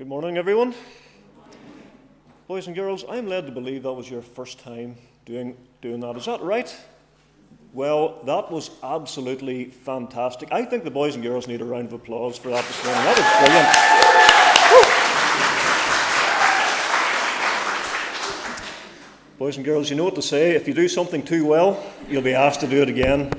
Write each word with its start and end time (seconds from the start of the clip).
Good 0.00 0.08
morning, 0.08 0.38
everyone. 0.38 0.72
Boys 2.48 2.66
and 2.68 2.74
girls, 2.74 3.04
I'm 3.06 3.28
led 3.28 3.44
to 3.44 3.52
believe 3.52 3.82
that 3.82 3.92
was 3.92 4.08
your 4.08 4.22
first 4.22 4.58
time 4.58 4.96
doing, 5.26 5.58
doing 5.82 6.00
that. 6.00 6.16
Is 6.16 6.24
that 6.24 6.40
right? 6.40 6.74
Well, 7.74 8.22
that 8.24 8.50
was 8.50 8.70
absolutely 8.82 9.66
fantastic. 9.66 10.48
I 10.52 10.64
think 10.64 10.84
the 10.84 10.90
boys 10.90 11.16
and 11.16 11.22
girls 11.22 11.46
need 11.46 11.60
a 11.60 11.66
round 11.66 11.88
of 11.88 11.92
applause 11.92 12.38
for 12.38 12.48
that 12.48 12.64
this 12.64 12.82
morning. 12.82 13.04
That 13.04 13.18
was 13.18 13.26
brilliant. 13.44 13.68
Boys 19.38 19.56
and 19.56 19.66
girls, 19.66 19.90
you 19.90 19.96
know 19.96 20.04
what 20.04 20.14
to 20.14 20.22
say. 20.22 20.52
If 20.52 20.66
you 20.66 20.72
do 20.72 20.88
something 20.88 21.22
too 21.22 21.44
well, 21.44 21.84
you'll 22.08 22.22
be 22.22 22.32
asked 22.32 22.60
to 22.60 22.66
do 22.66 22.80
it 22.80 22.88
again. 22.88 23.30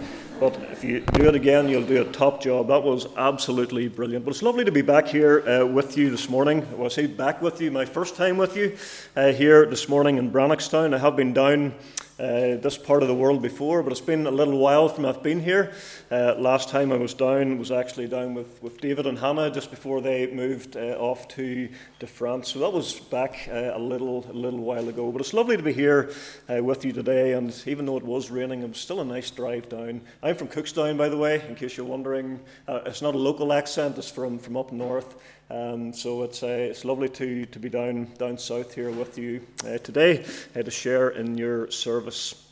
But 0.42 0.58
if 0.72 0.84
you 0.84 1.02
do 1.02 1.28
it 1.28 1.36
again, 1.36 1.70
you'll 1.70 1.86
do 1.86 2.02
a 2.02 2.12
top 2.12 2.42
job. 2.42 2.70
That 2.70 2.82
was 2.82 3.06
absolutely 3.16 3.88
brilliant. 3.88 4.26
But 4.26 4.32
it's 4.32 4.42
lovely 4.42 4.66
to 4.66 4.72
be 4.72 4.82
back 4.82 5.08
here 5.08 5.48
uh, 5.48 5.68
with 5.68 5.96
you 5.96 6.10
this 6.10 6.30
morning. 6.30 6.66
Well, 6.76 6.88
I 6.88 6.90
say 6.90 7.06
back 7.06 7.44
with 7.44 7.62
you, 7.62 7.70
my 7.70 7.86
first 7.86 8.16
time 8.16 8.38
with 8.38 8.58
you 8.58 8.76
uh, 9.16 9.34
here 9.34 9.68
this 9.68 9.88
morning 9.88 10.18
in 10.18 10.32
Brannockstown. 10.32 10.96
I 10.96 10.98
have 10.98 11.16
been 11.16 11.32
down 11.32 11.76
uh, 12.22 12.56
this 12.58 12.78
part 12.78 13.02
of 13.02 13.08
the 13.08 13.16
world 13.16 13.42
before, 13.42 13.82
but 13.82 13.92
it's 13.92 14.00
been 14.00 14.28
a 14.28 14.32
little 14.32 14.60
while 14.60 14.88
from 14.88 15.06
I've 15.06 15.24
been 15.24 15.42
here. 15.42 15.74
Uh, 16.12 16.36
last 16.38 16.70
time 16.70 16.92
I 16.92 16.98
was 16.98 17.16
down 17.16 17.58
was 17.58 17.72
actually 17.72 18.08
down 18.08 18.36
with, 18.36 18.62
with 18.62 18.80
David 18.80 19.08
and 19.08 19.18
Hannah 19.18 19.50
just 19.50 19.72
before 19.72 20.02
they 20.02 20.28
moved 20.28 20.78
uh, 20.78 20.98
off 21.00 21.28
to, 21.30 21.68
to 22.00 22.06
France. 22.06 22.50
So 22.50 22.60
that 22.60 22.72
was 22.72 23.00
back 23.00 23.50
uh, 23.52 23.72
a 23.74 23.80
little 23.80 24.30
a 24.30 24.34
little 24.34 24.60
while 24.60 24.88
ago. 24.88 25.12
But 25.12 25.22
it's 25.22 25.34
lovely 25.34 25.58
to 25.58 25.64
be 25.64 25.74
here 25.74 26.12
uh, 26.48 26.64
with 26.64 26.86
you 26.86 26.94
today. 26.94 27.34
And 27.34 27.52
even 27.66 27.88
though 27.88 27.98
it 27.98 28.04
was 28.04 28.30
raining, 28.30 28.62
it 28.62 28.70
was 28.70 28.78
still 28.78 29.02
a 29.02 29.06
nice 29.06 29.32
drive 29.32 29.68
down. 29.70 30.02
I'm 30.22 30.36
from 30.36 30.48
Cookstown, 30.48 30.98
by 30.98 31.10
the 31.10 31.18
way, 31.18 31.44
in 31.48 31.56
case 31.56 31.76
you're 31.76 31.88
wondering. 31.88 32.40
Uh, 32.68 32.82
it's 32.86 33.02
not 33.02 33.16
a 33.16 33.18
local 33.18 33.52
accent; 33.52 33.98
it's 33.98 34.12
from 34.12 34.38
from 34.38 34.58
up 34.58 34.72
north. 34.72 35.16
Um, 35.52 35.92
so 35.92 36.24
it's, 36.24 36.44
uh, 36.44 36.48
it's 36.48 36.86
lovely 36.86 37.10
to, 37.10 37.46
to 37.46 37.60
be 37.60 37.68
down, 37.68 38.08
down 38.18 38.38
south 38.38 38.74
here 38.74 38.90
with 38.90 39.18
you 39.18 39.46
uh, 39.66 39.80
today 39.80 40.24
uh, 40.56 40.64
to 40.64 40.72
share 40.72 41.10
in 41.10 41.38
your 41.38 41.70
service. 41.70 42.48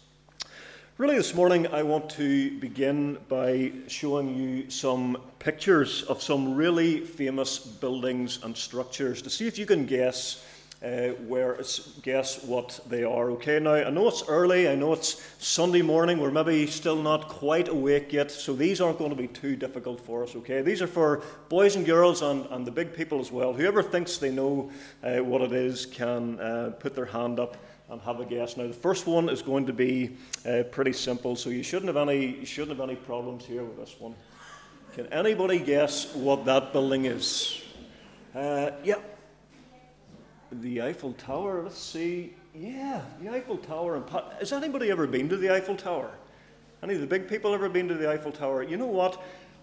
Really, 0.98 1.16
this 1.16 1.34
morning 1.34 1.66
I 1.68 1.82
want 1.82 2.10
to 2.12 2.60
begin 2.60 3.18
by 3.30 3.72
showing 3.88 4.36
you 4.36 4.70
some 4.70 5.18
pictures 5.40 6.04
of 6.04 6.22
some 6.22 6.56
really 6.56 7.00
famous 7.00 7.58
buildings 7.58 8.44
and 8.44 8.58
structures 8.58 9.22
to 9.22 9.30
see 9.30 9.48
if 9.48 9.58
you 9.58 9.66
can 9.66 9.86
guess 9.86 10.44
uh, 10.84 11.10
where 11.28 11.60
guess 12.04 12.44
what 12.44 12.80
they 12.88 13.04
are. 13.04 13.32
Okay, 13.32 13.60
now 13.60 13.74
I 13.74 13.90
know 13.90 14.08
it's 14.08 14.24
early, 14.28 14.70
I 14.70 14.76
know 14.76 14.94
it's 14.94 15.22
Sunday 15.40 15.82
morning, 15.82 16.20
we're 16.20 16.32
maybe 16.32 16.68
still 16.68 17.02
not 17.02 17.28
quite 17.28 17.68
awake 17.68 18.14
yet, 18.14 18.32
so 18.32 18.54
these 18.54 18.80
aren't 18.80 18.98
going 18.98 19.10
to 19.10 19.16
be 19.16 19.28
too 19.28 19.56
difficult 19.56 20.00
for 20.00 20.24
us. 20.24 20.36
Okay, 20.38 20.62
these 20.62 20.82
are 20.82 20.88
for 20.88 21.22
boys 21.50 21.76
and 21.76 21.86
girls 21.86 22.22
and, 22.22 22.46
and 22.52 22.66
the 22.66 22.72
big 22.72 22.94
people 22.94 23.20
as 23.20 23.32
well. 23.32 23.54
Whoever 23.54 23.84
thinks 23.84 24.18
they 24.18 24.32
know 24.32 24.72
uh, 25.04 25.18
what 25.18 25.42
it 25.42 25.52
is 25.52 25.86
can 25.86 26.40
uh, 26.40 26.74
put 26.80 26.96
their 26.96 27.06
hand 27.06 27.40
up 27.40 27.58
and 27.90 28.00
have 28.02 28.22
a 28.22 28.26
guess. 28.26 28.56
Now, 28.56 28.68
the 28.68 28.74
first 28.74 29.06
one 29.06 29.30
is 29.30 29.42
going 29.42 29.66
to 29.66 29.74
be 29.74 30.16
uh, 30.46 30.64
pretty 30.72 30.94
simple, 30.94 31.36
so 31.36 31.50
you 31.50 31.64
shouldn't 31.64 31.88
have 31.88 31.98
any 31.98 32.38
you 32.38 32.46
shouldn't 32.46 32.80
have 32.80 32.88
any 32.88 32.96
problems 32.96 33.46
here 33.46 33.64
with 33.64 33.78
this 33.78 33.96
one. 34.00 34.16
Can 34.94 35.08
anybody 35.08 35.60
guess 35.60 36.14
what 36.16 36.46
that 36.46 36.72
building 36.72 37.06
is? 37.06 37.62
Uh, 38.34 38.72
yeah 38.84 38.96
the 40.52 40.82
Eiffel 40.82 41.14
Tower. 41.14 41.64
Let's 41.64 41.80
see. 41.80 42.34
Yeah, 42.56 43.02
the 43.22 43.30
Eiffel 43.30 43.58
Tower. 43.58 44.04
Has 44.40 44.52
anybody 44.52 44.92
ever 44.92 45.08
been 45.08 45.30
to 45.30 45.38
the 45.38 45.54
Eiffel 45.54 45.76
Tower? 45.76 46.12
Any 46.82 46.96
of 46.96 47.02
the 47.02 47.08
big 47.08 47.28
people 47.28 47.54
ever 47.54 47.70
been 47.70 47.88
to 47.88 47.94
the 47.94 48.10
Eiffel 48.10 48.32
Tower? 48.32 48.64
You 48.64 48.78
know 48.78 48.88
what? 48.88 49.22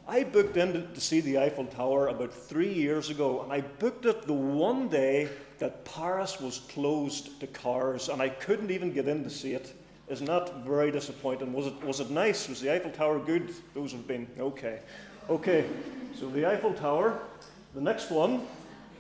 I 0.09 0.23
booked 0.23 0.57
in 0.57 0.73
to 0.73 1.01
see 1.01 1.21
the 1.21 1.39
Eiffel 1.39 1.67
Tower 1.67 2.09
about 2.09 2.33
three 2.33 2.73
years 2.73 3.11
ago, 3.11 3.43
and 3.43 3.53
I 3.53 3.63
booked 3.63 4.07
it 4.07 4.23
the 4.23 4.33
one 4.33 4.89
day 4.89 5.29
that 5.59 5.85
Paris 5.85 6.41
was 6.41 6.61
closed 6.69 7.41
to 7.41 7.47
cars, 7.49 8.09
and 8.09 8.23
I 8.23 8.29
couldn't 8.29 8.71
even 8.71 8.93
get 8.93 9.09
in 9.09 9.25
to 9.25 9.31
see 9.31 9.55
it. 9.55 9.75
Isn't 10.09 10.27
that 10.27 10.65
very 10.65 10.93
disappointing? 10.93 11.53
Was 11.53 11.67
it, 11.67 11.83
was 11.83 11.99
it 11.99 12.11
nice? 12.11 12.49
Was 12.49 12.61
the 12.61 12.73
Eiffel 12.73 12.93
Tower 12.93 13.19
good? 13.19 13.53
Those 13.75 13.91
have 13.93 14.07
been. 14.07 14.29
Okay. 14.39 14.79
Okay, 15.29 15.65
so 16.15 16.29
the 16.29 16.47
Eiffel 16.47 16.73
Tower. 16.73 17.19
The 17.75 17.81
next 17.81 18.11
one 18.11 18.47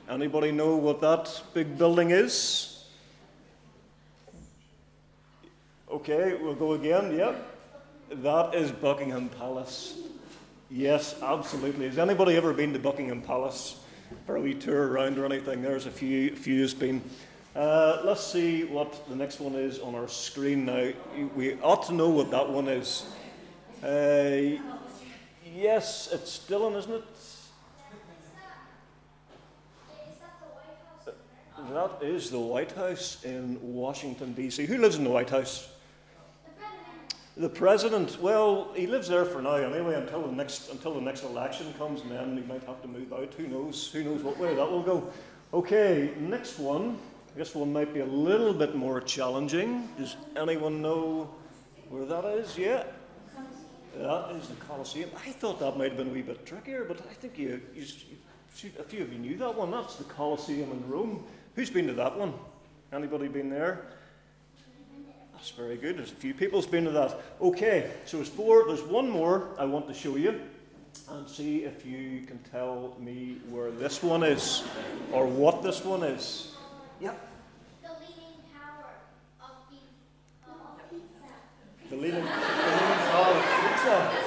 Anybody 0.09 0.53
know 0.53 0.77
what 0.77 1.00
that 1.00 1.43
big 1.53 1.77
building 1.77 2.11
is? 2.11 2.84
Okay, 5.91 6.34
we'll 6.41 6.55
go 6.55 6.75
again. 6.75 7.17
Yep. 7.17 7.55
That 8.22 8.55
is 8.55 8.71
Buckingham 8.71 9.28
Palace. 9.31 9.99
Yes, 10.71 11.21
absolutely. 11.21 11.87
Has 11.87 11.99
anybody 11.99 12.37
ever 12.37 12.53
been 12.53 12.72
to 12.72 12.78
Buckingham 12.78 13.21
Palace 13.21 13.81
for 14.27 14.37
a 14.37 14.41
wee 14.41 14.55
tour 14.55 14.87
around 14.87 15.19
or 15.19 15.25
anything? 15.25 15.61
There's 15.61 15.87
a 15.87 15.91
few, 15.91 16.37
few 16.37 16.61
has 16.62 16.72
been. 16.72 17.03
Uh, 17.56 18.03
let's 18.05 18.25
see 18.25 18.62
what 18.62 19.09
the 19.09 19.16
next 19.16 19.41
one 19.41 19.56
is 19.56 19.81
on 19.81 19.97
our 19.97 20.06
screen 20.06 20.66
now. 20.66 20.93
We 21.34 21.55
ought 21.62 21.84
to 21.87 21.95
know 21.95 22.11
what 22.11 22.31
that 22.31 22.49
one 22.49 22.69
is. 22.69 23.06
Uh, 23.83 24.62
yes, 25.53 26.11
it's 26.12 26.39
Dillon, 26.47 26.75
isn't 26.75 26.93
it? 26.93 27.05
That 31.72 31.99
is 32.00 32.31
the 32.31 32.38
White 32.38 32.72
House 32.72 33.25
in 33.25 33.59
Washington, 33.60 34.32
D.C. 34.34 34.66
Who 34.66 34.78
lives 34.78 34.97
in 34.97 35.04
the 35.04 35.10
White 35.10 35.31
House? 35.31 35.69
The 37.37 37.49
president, 37.49 38.21
well, 38.21 38.72
he 38.75 38.87
lives 38.87 39.09
there 39.09 39.25
for 39.25 39.43
now 39.43 39.56
anyway 39.56 39.94
until 39.94 40.22
the 40.22 40.32
next 40.32 40.71
until 40.71 40.94
the 40.94 41.00
next 41.00 41.22
election 41.25 41.75
comes, 41.77 42.00
and 42.00 42.10
then 42.10 42.37
he 42.37 42.43
might 42.44 42.62
have 42.65 42.81
to 42.82 42.88
move 42.88 43.12
out. 43.12 43.34
Who 43.34 43.49
knows? 43.49 43.91
Who 43.93 44.04
knows 44.04 44.22
what 44.22 44.38
way 44.38 44.54
that 44.54 44.71
will 44.71 44.82
go? 44.82 45.12
Okay, 45.53 46.12
next 46.19 46.59
one. 46.59 46.99
This 47.34 47.54
one 47.54 47.72
might 47.72 47.93
be 47.93 48.00
a 48.00 48.06
little 48.06 48.54
bit 48.54 48.75
more 48.75 49.00
challenging. 49.00 49.88
Does 49.98 50.16
anyone 50.37 50.81
know 50.81 51.28
where 51.91 52.06
that 52.06 52.25
is? 52.25 52.56
Yeah, 52.56 52.84
that 53.97 54.37
is 54.37 54.48
the 54.48 54.54
Colosseum. 54.66 55.10
I 55.16 55.33
thought 55.33 55.59
that 55.60 55.77
might 55.77 55.88
have 55.88 55.98
been 55.98 56.09
a 56.09 56.12
wee 56.12 56.22
bit 56.22 56.47
trickier, 56.47 56.84
but 56.84 57.00
I 57.10 57.12
think 57.15 57.38
you, 57.38 57.60
you 57.75 57.84
a 58.78 58.83
few 58.83 59.03
of 59.03 59.12
you 59.12 59.19
knew 59.19 59.37
that 59.37 59.54
one. 59.54 59.71
That's 59.71 59.97
the 59.97 60.04
Colosseum 60.04 60.71
in 60.71 60.88
Rome. 60.88 61.22
Who's 61.56 61.71
been 61.71 61.87
to 61.87 61.94
that 61.94 62.17
one? 62.19 62.34
Anybody 62.93 63.28
been 63.28 63.49
there? 63.49 63.87
That's 65.33 65.50
very 65.50 65.77
good. 65.77 65.97
There's 65.97 66.12
a 66.12 66.17
few 66.17 66.34
people's 66.34 66.67
been 66.67 66.84
to 66.84 66.91
that. 66.91 67.19
Okay, 67.41 67.91
so 68.05 68.19
there's 68.19 68.28
four. 68.28 68.67
There's 68.67 68.83
one 68.83 69.09
more 69.09 69.49
I 69.59 69.65
want 69.65 69.89
to 69.89 69.95
show 69.95 70.16
you 70.16 70.39
and 71.11 71.27
see 71.27 71.65
if 71.65 71.87
you 71.87 72.27
can 72.27 72.39
tell 72.50 72.95
me 73.00 73.39
where 73.49 73.71
this 73.71 74.03
one 74.03 74.22
is 74.22 74.65
or 75.12 75.27
what 75.27 75.62
this 75.62 75.83
one 75.83 76.03
is. 76.03 76.55
Yep. 77.00 77.19
The 77.83 77.89
Leaning 77.89 78.37
Tower 78.53 78.91
of, 79.41 79.71
Pizza. 80.91 81.33
The 81.89 81.97
Leaning, 81.97 82.15
the 82.16 82.21
leaning 82.21 82.99
Tower 83.09 83.34
of 83.34 83.45
Pizza. 83.62 84.25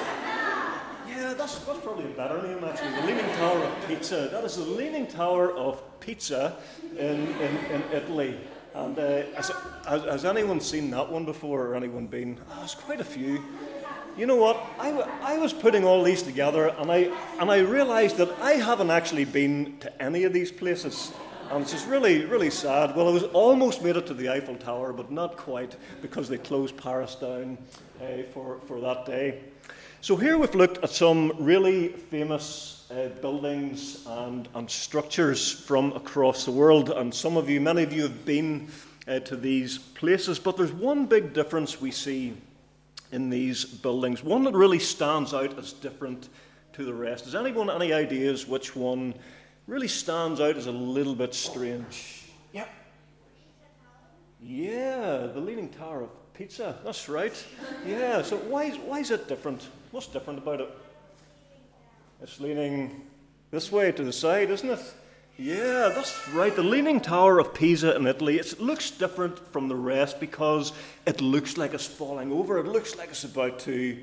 That's, 1.40 1.58
that's 1.60 1.80
probably 1.80 2.04
a 2.04 2.08
better 2.08 2.42
name 2.42 2.62
actually. 2.62 2.90
The 3.00 3.06
Leaning 3.06 3.36
Tower 3.36 3.64
of 3.64 3.88
Pizza. 3.88 4.28
That 4.30 4.44
is 4.44 4.56
the 4.56 4.62
Leaning 4.62 5.06
Tower 5.06 5.52
of 5.52 5.82
Pizza 5.98 6.58
in, 6.98 7.28
in, 7.28 7.56
in 7.72 7.82
Italy. 7.94 8.36
And 8.74 8.98
uh, 8.98 9.22
has, 9.34 9.50
has, 9.88 10.26
anyone 10.26 10.60
seen 10.60 10.90
that 10.90 11.10
one 11.10 11.24
before 11.24 11.68
or 11.68 11.74
anyone 11.74 12.08
been? 12.08 12.38
Oh, 12.50 12.58
there's 12.58 12.74
quite 12.74 13.00
a 13.00 13.04
few. 13.04 13.42
You 14.18 14.26
know 14.26 14.36
what? 14.36 14.62
I, 14.78 14.90
I 15.22 15.38
was 15.38 15.54
putting 15.54 15.82
all 15.82 16.02
these 16.02 16.22
together 16.22 16.74
and 16.78 16.92
I, 16.92 17.10
and 17.38 17.50
I 17.50 17.60
realized 17.60 18.18
that 18.18 18.38
I 18.42 18.52
haven't 18.56 18.90
actually 18.90 19.24
been 19.24 19.78
to 19.78 20.02
any 20.02 20.24
of 20.24 20.34
these 20.34 20.52
places. 20.52 21.10
And 21.50 21.62
it's 21.62 21.72
just 21.72 21.88
really, 21.88 22.26
really 22.26 22.50
sad. 22.50 22.94
Well, 22.94 23.08
I 23.08 23.12
was 23.12 23.24
almost 23.24 23.82
made 23.82 23.96
it 23.96 24.06
to 24.08 24.14
the 24.14 24.28
Eiffel 24.28 24.56
Tower, 24.56 24.92
but 24.92 25.10
not 25.10 25.38
quite 25.38 25.74
because 26.02 26.28
they 26.28 26.36
closed 26.36 26.76
Paris 26.76 27.14
down 27.14 27.56
uh, 27.98 28.24
for, 28.34 28.60
for 28.66 28.78
that 28.82 29.06
day. 29.06 29.40
So 30.02 30.16
here 30.16 30.38
we've 30.38 30.54
looked 30.54 30.82
at 30.82 30.88
some 30.88 31.34
really 31.38 31.88
famous 31.88 32.86
uh, 32.90 33.08
buildings 33.20 34.06
and, 34.06 34.48
and 34.54 34.70
structures 34.70 35.52
from 35.52 35.92
across 35.92 36.46
the 36.46 36.50
world. 36.50 36.88
And 36.88 37.14
some 37.14 37.36
of 37.36 37.50
you, 37.50 37.60
many 37.60 37.82
of 37.82 37.92
you, 37.92 38.04
have 38.04 38.24
been 38.24 38.68
uh, 39.06 39.20
to 39.20 39.36
these 39.36 39.76
places. 39.76 40.38
But 40.38 40.56
there's 40.56 40.72
one 40.72 41.04
big 41.04 41.34
difference 41.34 41.82
we 41.82 41.90
see 41.90 42.32
in 43.12 43.28
these 43.28 43.66
buildings, 43.66 44.24
one 44.24 44.42
that 44.44 44.54
really 44.54 44.78
stands 44.78 45.34
out 45.34 45.58
as 45.58 45.74
different 45.74 46.30
to 46.72 46.84
the 46.86 46.94
rest. 46.94 47.26
Does 47.26 47.34
anyone 47.34 47.68
any 47.68 47.92
ideas 47.92 48.46
which 48.46 48.74
one 48.74 49.12
really 49.66 49.88
stands 49.88 50.40
out 50.40 50.56
as 50.56 50.66
a 50.66 50.72
little 50.72 51.14
bit 51.14 51.34
strange? 51.34 52.22
Yeah. 52.54 52.64
Yeah, 54.42 55.26
the 55.26 55.40
Leaning 55.40 55.68
Tower 55.68 56.04
of 56.04 56.32
Pizza. 56.32 56.78
That's 56.84 57.06
right. 57.10 57.44
Yeah, 57.86 58.22
so 58.22 58.38
why 58.38 58.64
is, 58.64 58.78
why 58.78 59.00
is 59.00 59.10
it 59.10 59.28
different? 59.28 59.68
What's 59.90 60.06
different 60.06 60.38
about 60.38 60.60
it? 60.60 60.68
It's 62.22 62.38
leaning 62.38 63.00
this 63.50 63.72
way 63.72 63.90
to 63.90 64.04
the 64.04 64.12
side, 64.12 64.50
isn't 64.50 64.70
it? 64.70 64.94
Yeah, 65.36 65.90
that's 65.92 66.28
right. 66.28 66.54
The 66.54 66.62
Leaning 66.62 67.00
Tower 67.00 67.40
of 67.40 67.54
Pisa 67.54 67.96
in 67.96 68.06
Italy. 68.06 68.38
It 68.38 68.60
looks 68.60 68.90
different 68.90 69.38
from 69.52 69.68
the 69.68 69.74
rest 69.74 70.20
because 70.20 70.72
it 71.06 71.20
looks 71.20 71.56
like 71.56 71.74
it's 71.74 71.86
falling 71.86 72.30
over. 72.30 72.58
It 72.58 72.66
looks 72.66 72.96
like 72.96 73.08
it's 73.08 73.24
about 73.24 73.58
to 73.60 73.98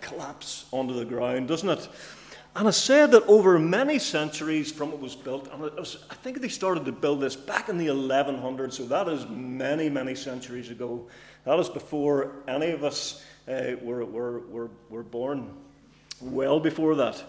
collapse 0.00 0.64
onto 0.72 0.94
the 0.94 1.04
ground, 1.04 1.46
doesn't 1.46 1.68
it? 1.68 1.88
And 2.56 2.66
it's 2.66 2.76
said 2.76 3.12
that 3.12 3.22
over 3.26 3.58
many 3.58 3.98
centuries 3.98 4.72
from 4.72 4.90
it 4.90 4.98
was 4.98 5.14
built, 5.14 5.48
and 5.52 5.62
was, 5.62 6.04
I 6.10 6.14
think 6.14 6.40
they 6.40 6.48
started 6.48 6.84
to 6.84 6.92
build 6.92 7.20
this 7.20 7.36
back 7.36 7.68
in 7.68 7.78
the 7.78 7.86
1100s, 7.86 8.72
so 8.72 8.84
that 8.86 9.08
is 9.08 9.26
many, 9.28 9.88
many 9.88 10.16
centuries 10.16 10.70
ago. 10.70 11.06
That 11.44 11.58
is 11.60 11.68
before 11.68 12.32
any 12.48 12.70
of 12.70 12.82
us 12.82 13.24
uh, 13.48 13.76
were, 13.80 14.04
were, 14.04 14.40
were, 14.40 14.70
were 14.88 15.02
born, 15.04 15.54
well 16.20 16.58
before 16.58 16.96
that. 16.96 17.22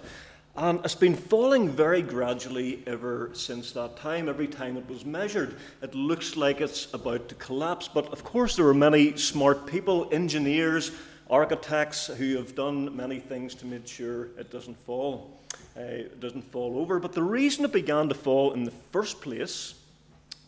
And 0.56 0.84
it's 0.84 0.96
been 0.96 1.16
falling 1.16 1.70
very 1.70 2.02
gradually 2.02 2.84
ever 2.86 3.30
since 3.34 3.72
that 3.72 3.96
time. 3.98 4.28
Every 4.28 4.48
time 4.48 4.76
it 4.76 4.90
was 4.90 5.06
measured, 5.06 5.56
it 5.82 5.96
looks 5.96 6.36
like 6.36 6.60
it's 6.60 6.94
about 6.94 7.30
to 7.30 7.36
collapse. 7.36 7.88
But 7.88 8.12
of 8.12 8.26
course, 8.26 8.58
there 8.58 8.68
are 8.68 8.74
many 8.74 9.16
smart 9.16 9.66
people, 9.66 10.10
engineers, 10.12 10.92
architects 11.32 12.08
who 12.08 12.36
have 12.36 12.56
done 12.56 12.96
many 12.96 13.20
things 13.20 13.56
to 13.56 13.66
make 13.66 13.88
sure 13.88 14.26
it 14.38 14.52
doesn't 14.52 14.78
fall, 14.86 15.40
uh, 15.78 16.04
doesn't 16.20 16.44
fall 16.52 16.78
over. 16.78 17.00
But 17.00 17.14
the 17.14 17.24
reason 17.24 17.64
it 17.64 17.72
began 17.72 18.10
to 18.10 18.16
fall 18.16 18.52
in 18.52 18.66
the 18.66 18.72
first 18.92 19.22
place 19.22 19.76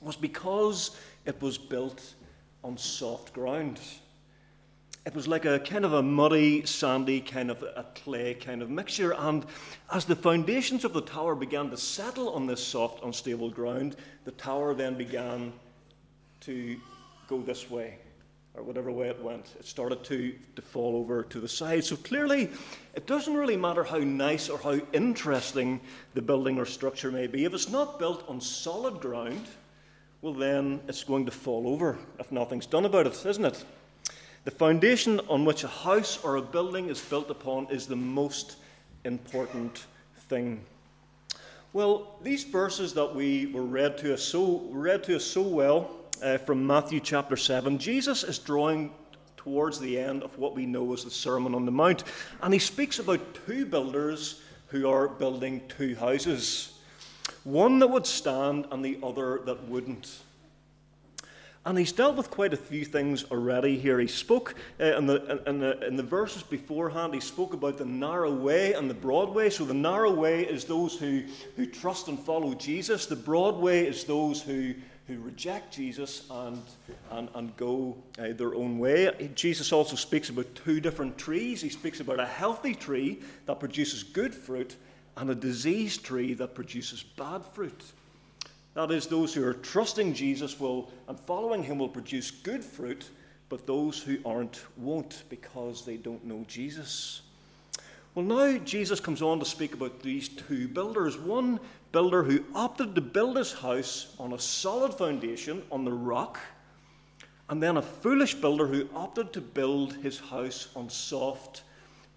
was 0.02 0.18
because 0.18 0.92
it 1.26 1.42
was 1.42 1.58
built 1.58 2.14
on 2.66 2.78
soft 2.78 3.32
ground. 3.34 3.80
It 5.06 5.16
was 5.16 5.28
like 5.28 5.46
a 5.46 5.60
kind 5.60 5.86
of 5.86 5.94
a 5.94 6.04
muddy, 6.04 6.66
sandy, 6.66 7.22
kind 7.22 7.50
of 7.50 7.64
a 7.64 7.86
clay 7.96 8.34
kind 8.34 8.62
of 8.62 8.70
mixture. 8.70 9.14
And 9.14 9.46
as 9.92 10.06
the 10.06 10.16
foundations 10.16 10.84
of 10.84 10.94
the 10.94 11.02
tower 11.02 11.36
began 11.36 11.70
to 11.70 11.78
settle 11.78 12.30
on 12.30 12.46
this 12.46 12.66
soft, 12.66 13.04
unstable 13.04 13.50
ground, 13.50 13.96
the 14.26 14.32
tower 14.32 14.74
then 14.74 14.96
began 14.96 15.54
to 16.42 16.78
go 17.30 17.42
this 17.42 17.70
way 17.70 18.00
or 18.56 18.64
whatever 18.64 18.92
way 18.92 19.08
it 19.08 19.22
went, 19.22 19.48
it 19.60 19.66
started 19.66 20.04
to, 20.04 20.34
to 20.56 20.62
fall 20.62 20.96
over 20.96 21.24
to 21.24 21.40
the 21.40 21.48
side. 21.48 21.84
So 21.84 21.96
clearly, 21.96 22.50
it 22.94 23.08
doesn't 23.08 23.34
really 23.34 23.58
matter 23.58 23.84
how 23.84 23.98
nice 23.98 24.48
or 24.48 24.60
how 24.60 24.80
interesting 24.94 25.82
the 26.14 26.22
building 26.22 26.60
or 26.60 26.66
structure 26.66 27.12
may 27.12 27.26
be. 27.26 27.46
If 27.46 27.54
it's 27.54 27.70
not 27.70 27.98
built 27.98 28.24
on 28.30 28.40
solid 28.40 29.00
ground, 29.02 29.48
well, 30.22 30.34
then 30.34 30.82
it's 30.88 31.04
going 31.04 31.26
to 31.26 31.32
fall 31.32 31.68
over 31.68 31.98
if 32.20 32.32
nothing's 32.32 32.68
done 32.68 32.86
about 32.86 33.08
it, 33.08 33.26
isn't 33.26 33.46
it? 33.46 33.66
The 34.46 34.52
foundation 34.52 35.20
on 35.30 35.46
which 35.46 35.64
a 35.64 35.70
house 35.70 36.24
or 36.24 36.36
a 36.36 36.42
building 36.42 36.90
is 36.90 37.02
built 37.02 37.32
upon 37.32 37.68
is 37.72 37.88
the 37.88 37.96
most 37.96 38.58
important 39.04 39.86
thing. 40.30 40.64
Well, 41.72 42.20
these 42.22 42.44
verses 42.44 42.94
that 42.94 43.16
we 43.16 43.48
were 43.48 43.64
read 43.64 43.98
to 44.00 44.14
us 44.14 44.22
so 44.22 44.68
read 44.70 45.04
to 45.06 45.16
us 45.16 45.24
so 45.24 45.42
well 45.42 45.90
uh, 46.22 46.38
from 46.38 46.66
Matthew 46.66 47.00
chapter 47.00 47.36
7, 47.36 47.78
Jesus 47.78 48.24
is 48.24 48.40
drawing 48.40 48.92
towards 49.38 49.80
the 49.80 50.00
end 50.00 50.24
of 50.24 50.38
what 50.38 50.56
we 50.56 50.66
know 50.66 50.94
as 50.94 51.04
the 51.04 51.12
Sermon 51.12 51.54
on 51.56 51.66
the 51.66 51.72
Mount. 51.72 52.04
And 52.42 52.54
he 52.54 52.60
speaks 52.60 53.00
about 53.00 53.20
two 53.46 53.66
builders 53.66 54.42
who 54.68 54.90
are 54.90 55.08
building 55.08 55.62
two 55.68 55.96
houses 55.96 56.70
one 57.44 57.80
that 57.80 57.88
would 57.88 58.06
stand 58.06 58.68
and 58.72 58.84
the 58.84 58.98
other 59.04 59.42
that 59.46 59.68
wouldn't. 59.68 60.20
And 61.66 61.78
he's 61.78 61.94
dealt 61.94 62.18
with 62.18 62.30
quite 62.30 62.54
a 62.54 62.58
few 62.58 62.84
things 62.84 63.24
already 63.32 63.78
here. 63.78 64.00
He 64.00 64.08
spoke 64.08 64.56
uh, 64.82 64.98
in, 64.98 65.06
the, 65.06 65.42
in, 65.48 65.60
the, 65.60 65.88
in 65.88 65.96
the 65.96 66.04
verses 66.04 66.44
beforehand, 66.44 67.14
he 67.14 67.22
spoke 67.22 67.54
about 67.54 67.78
the 67.78 67.86
narrow 67.86 68.34
way 68.34 68.74
and 68.74 68.90
the 68.90 68.94
broad 68.94 69.34
way. 69.34 69.50
So 69.50 69.64
the 69.64 69.74
narrow 69.74 70.14
way 70.14 70.44
is 70.44 70.66
those 70.66 70.98
who, 70.98 71.24
who 71.56 71.66
trust 71.66 72.10
and 72.10 72.20
follow 72.20 72.54
Jesus, 72.54 73.06
the 73.06 73.16
broad 73.16 73.56
way 73.56 73.86
is 73.86 74.04
those 74.04 74.42
who 74.42 74.74
who 75.08 75.20
reject 75.20 75.74
Jesus 75.74 76.26
and, 76.32 76.62
and, 77.12 77.30
and 77.36 77.56
go 77.58 77.96
uh, 78.18 78.30
their 78.34 78.56
own 78.56 78.80
way. 78.80 79.30
Jesus 79.36 79.74
also 79.74 79.96
speaks 79.96 80.30
about 80.30 80.54
two 80.56 80.80
different 80.80 81.18
trees. 81.18 81.62
He 81.62 81.70
speaks 81.70 82.00
about 82.00 82.20
a 82.20 82.26
healthy 82.26 82.74
tree 82.74 83.22
that 83.46 83.60
produces 83.60 84.04
good 84.04 84.34
fruit 84.34 84.76
and 85.18 85.30
a 85.30 85.36
diseased 85.36 86.04
tree 86.04 86.34
that 86.36 86.56
produces 86.56 87.04
bad 87.04 87.44
fruit. 87.46 87.84
That 88.76 88.92
is, 88.92 89.06
those 89.06 89.34
who 89.34 89.46
are 89.46 89.54
trusting 89.54 90.14
Jesus 90.14 90.60
will 90.60 90.90
and 91.08 91.20
following 91.20 91.64
him 91.64 91.80
will 91.80 91.90
produce 91.90 92.32
good 92.32 92.64
fruit, 92.64 93.10
but 93.50 93.68
those 93.68 94.02
who 94.02 94.18
aren't 94.26 94.64
won't 94.78 95.24
because 95.30 95.86
they 95.86 95.98
don't 95.98 96.26
know 96.26 96.44
Jesus. 96.48 97.22
Well, 98.16 98.26
now 98.26 98.58
Jesus 98.60 99.00
comes 99.00 99.22
on 99.22 99.40
to 99.40 99.46
speak 99.46 99.74
about 99.74 100.02
these 100.02 100.30
two 100.30 100.68
builders. 100.68 101.18
One 101.18 101.60
builder 101.94 102.24
who 102.24 102.44
opted 102.56 102.96
to 102.96 103.02
build 103.02 103.38
his 103.38 103.54
house 103.54 104.16
on 104.20 104.34
a 104.34 104.40
solid 104.40 104.94
foundation, 104.94 105.62
on 105.72 105.86
the 105.86 105.94
rock, 105.94 106.40
and 107.50 107.62
then 107.62 107.78
a 107.78 107.82
foolish 107.82 108.34
builder 108.34 108.66
who 108.66 108.90
opted 108.96 109.32
to 109.32 109.40
build 109.40 109.94
his 109.98 110.20
house 110.20 110.70
on 110.76 110.90
soft, 110.90 111.62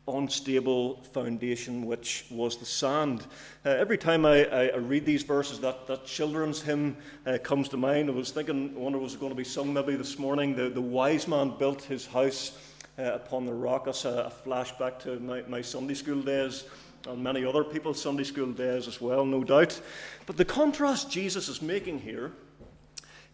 unstable 0.08 1.02
foundation, 1.12 1.84
which 1.84 2.25
was 2.31 2.56
the 2.56 2.64
sand. 2.64 3.26
Uh, 3.67 3.70
every 3.70 3.99
time 3.99 4.25
I, 4.25 4.46
I, 4.46 4.67
I, 4.69 4.76
read 4.76 5.05
these 5.05 5.25
verses, 5.25 5.61
that, 5.61 5.87
that 5.88 6.06
children's 6.06 6.62
hymn 6.62 6.96
uh, 7.26 7.37
comes 7.43 7.69
to 7.70 7.76
mind. 7.76 8.08
I 8.08 8.12
was 8.12 8.31
thinking, 8.31 8.73
I 8.75 8.78
wonder 8.78 8.99
was 8.99 9.14
it 9.14 9.20
going 9.20 9.32
to 9.32 9.37
be 9.37 9.44
sung 9.44 9.75
maybe 9.75 9.94
this 9.96 10.19
morning. 10.19 10.56
The, 10.56 10.70
the 10.70 10.81
wise 10.81 11.28
man 11.28 11.52
built 11.58 11.82
his 11.82 12.06
house 12.06 12.56
uh, 12.99 13.02
upon 13.02 13.44
the 13.44 13.52
rock. 13.52 13.84
That's 13.84 14.06
a, 14.06 14.32
a 14.32 14.49
flashback 14.49 15.00
to 15.00 15.20
my, 15.20 15.43
my 15.49 15.61
Sunday 15.61 15.94
school 15.94 16.23
days 16.23 16.64
and 17.06 17.23
many 17.23 17.44
other 17.44 17.64
people's 17.64 18.00
Sunday 18.00 18.25
school 18.25 18.53
days 18.53 18.88
as 18.88 19.00
well, 19.00 19.25
no 19.25 19.44
doubt. 19.44 19.81
But 20.26 20.37
the 20.37 20.44
contrast 20.44 21.11
Jesus 21.11 21.49
is 21.49 21.62
making 21.62 22.00
here 22.00 22.32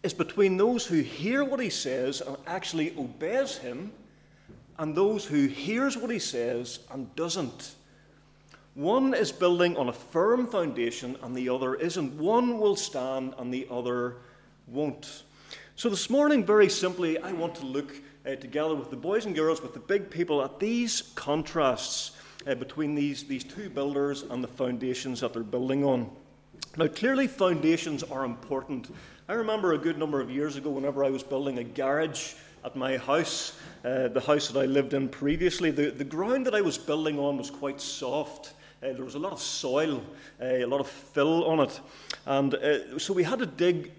is 0.03 0.13
between 0.13 0.57
those 0.57 0.85
who 0.85 1.01
hear 1.01 1.43
what 1.43 1.59
he 1.59 1.69
says 1.69 2.21
and 2.21 2.37
actually 2.45 2.95
obeys 2.97 3.57
him 3.57 3.91
and 4.77 4.95
those 4.95 5.25
who 5.25 5.47
hears 5.47 5.97
what 5.97 6.09
he 6.09 6.19
says 6.19 6.79
and 6.91 7.13
doesn't. 7.15 7.75
One 8.75 9.13
is 9.13 9.31
building 9.31 9.77
on 9.77 9.89
a 9.89 9.93
firm 9.93 10.47
foundation 10.47 11.15
and 11.21 11.35
the 11.35 11.49
other 11.49 11.75
isn't. 11.75 12.17
One 12.17 12.59
will 12.59 12.75
stand 12.75 13.35
and 13.37 13.53
the 13.53 13.67
other 13.69 14.17
won't. 14.67 15.23
So 15.75 15.89
this 15.89 16.09
morning, 16.09 16.43
very 16.43 16.69
simply, 16.69 17.17
I 17.17 17.31
want 17.31 17.55
to 17.55 17.65
look 17.65 17.95
uh, 18.25 18.35
together 18.35 18.75
with 18.75 18.89
the 18.89 18.95
boys 18.95 19.25
and 19.25 19.35
girls, 19.35 19.61
with 19.61 19.73
the 19.73 19.79
big 19.79 20.09
people, 20.09 20.43
at 20.43 20.59
these 20.59 21.01
contrasts 21.15 22.11
uh, 22.47 22.55
between 22.55 22.95
these, 22.95 23.23
these 23.23 23.43
two 23.43 23.69
builders 23.69 24.23
and 24.23 24.43
the 24.43 24.47
foundations 24.47 25.21
that 25.21 25.33
they're 25.33 25.43
building 25.43 25.83
on. 25.83 26.09
Now, 26.77 26.87
clearly, 26.87 27.27
foundations 27.27 28.03
are 28.03 28.25
important. 28.25 28.93
I 29.29 29.33
remember 29.33 29.73
a 29.73 29.77
good 29.77 29.97
number 29.97 30.19
of 30.19 30.29
years 30.29 30.55
ago, 30.55 30.69
whenever 30.69 31.03
I 31.03 31.09
was 31.09 31.23
building 31.23 31.59
a 31.59 31.63
garage 31.63 32.33
at 32.65 32.75
my 32.75 32.97
house, 32.97 33.57
uh, 33.85 34.07
the 34.07 34.21
house 34.21 34.47
that 34.49 34.59
I 34.59 34.65
lived 34.65 34.93
in 34.93 35.09
previously, 35.09 35.71
the, 35.71 35.91
the 35.91 36.03
ground 36.03 36.45
that 36.45 36.55
I 36.55 36.61
was 36.61 36.77
building 36.77 37.19
on 37.19 37.37
was 37.37 37.51
quite 37.51 37.79
soft. 37.79 38.53
Uh, 38.81 38.93
there 38.93 39.05
was 39.05 39.15
a 39.15 39.19
lot 39.19 39.33
of 39.33 39.39
soil, 39.39 40.03
uh, 40.41 40.45
a 40.45 40.65
lot 40.65 40.79
of 40.79 40.87
fill 40.87 41.45
on 41.45 41.59
it. 41.61 41.79
And 42.25 42.55
uh, 42.55 42.99
so 42.99 43.13
we 43.13 43.23
had 43.23 43.39
to 43.39 43.45
dig 43.45 43.91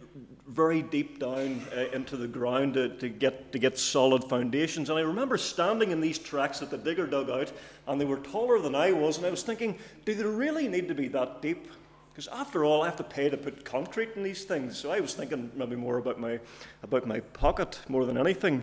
very 0.46 0.82
deep 0.82 1.18
down 1.18 1.64
uh, 1.74 1.86
into 1.92 2.16
the 2.16 2.28
ground 2.28 2.74
to, 2.74 2.90
to, 2.96 3.08
get, 3.08 3.50
to 3.52 3.58
get 3.58 3.78
solid 3.78 4.24
foundations. 4.24 4.90
And 4.90 4.98
I 4.98 5.02
remember 5.02 5.38
standing 5.38 5.90
in 5.90 6.00
these 6.00 6.18
tracks 6.18 6.58
that 6.58 6.70
the 6.70 6.76
digger 6.76 7.06
dug 7.06 7.30
out, 7.30 7.50
and 7.86 8.00
they 8.00 8.04
were 8.04 8.18
taller 8.18 8.60
than 8.60 8.74
I 8.74 8.92
was, 8.92 9.16
and 9.16 9.26
I 9.26 9.30
was 9.30 9.42
thinking, 9.42 9.78
do 10.04 10.14
they 10.14 10.24
really 10.24 10.68
need 10.68 10.88
to 10.88 10.94
be 10.94 11.08
that 11.08 11.40
deep? 11.40 11.68
Because 12.12 12.28
after 12.28 12.64
all, 12.64 12.82
I 12.82 12.86
have 12.86 12.96
to 12.96 13.04
pay 13.04 13.28
to 13.30 13.36
put 13.36 13.64
concrete 13.64 14.10
in 14.16 14.22
these 14.22 14.44
things. 14.44 14.78
So 14.78 14.92
I 14.92 15.00
was 15.00 15.14
thinking 15.14 15.50
maybe 15.56 15.76
more 15.76 15.98
about 15.98 16.20
my, 16.20 16.38
about 16.82 17.06
my 17.06 17.20
pocket 17.20 17.80
more 17.88 18.04
than 18.04 18.18
anything. 18.18 18.62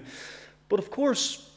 But 0.69 0.79
of 0.79 0.89
course, 0.89 1.49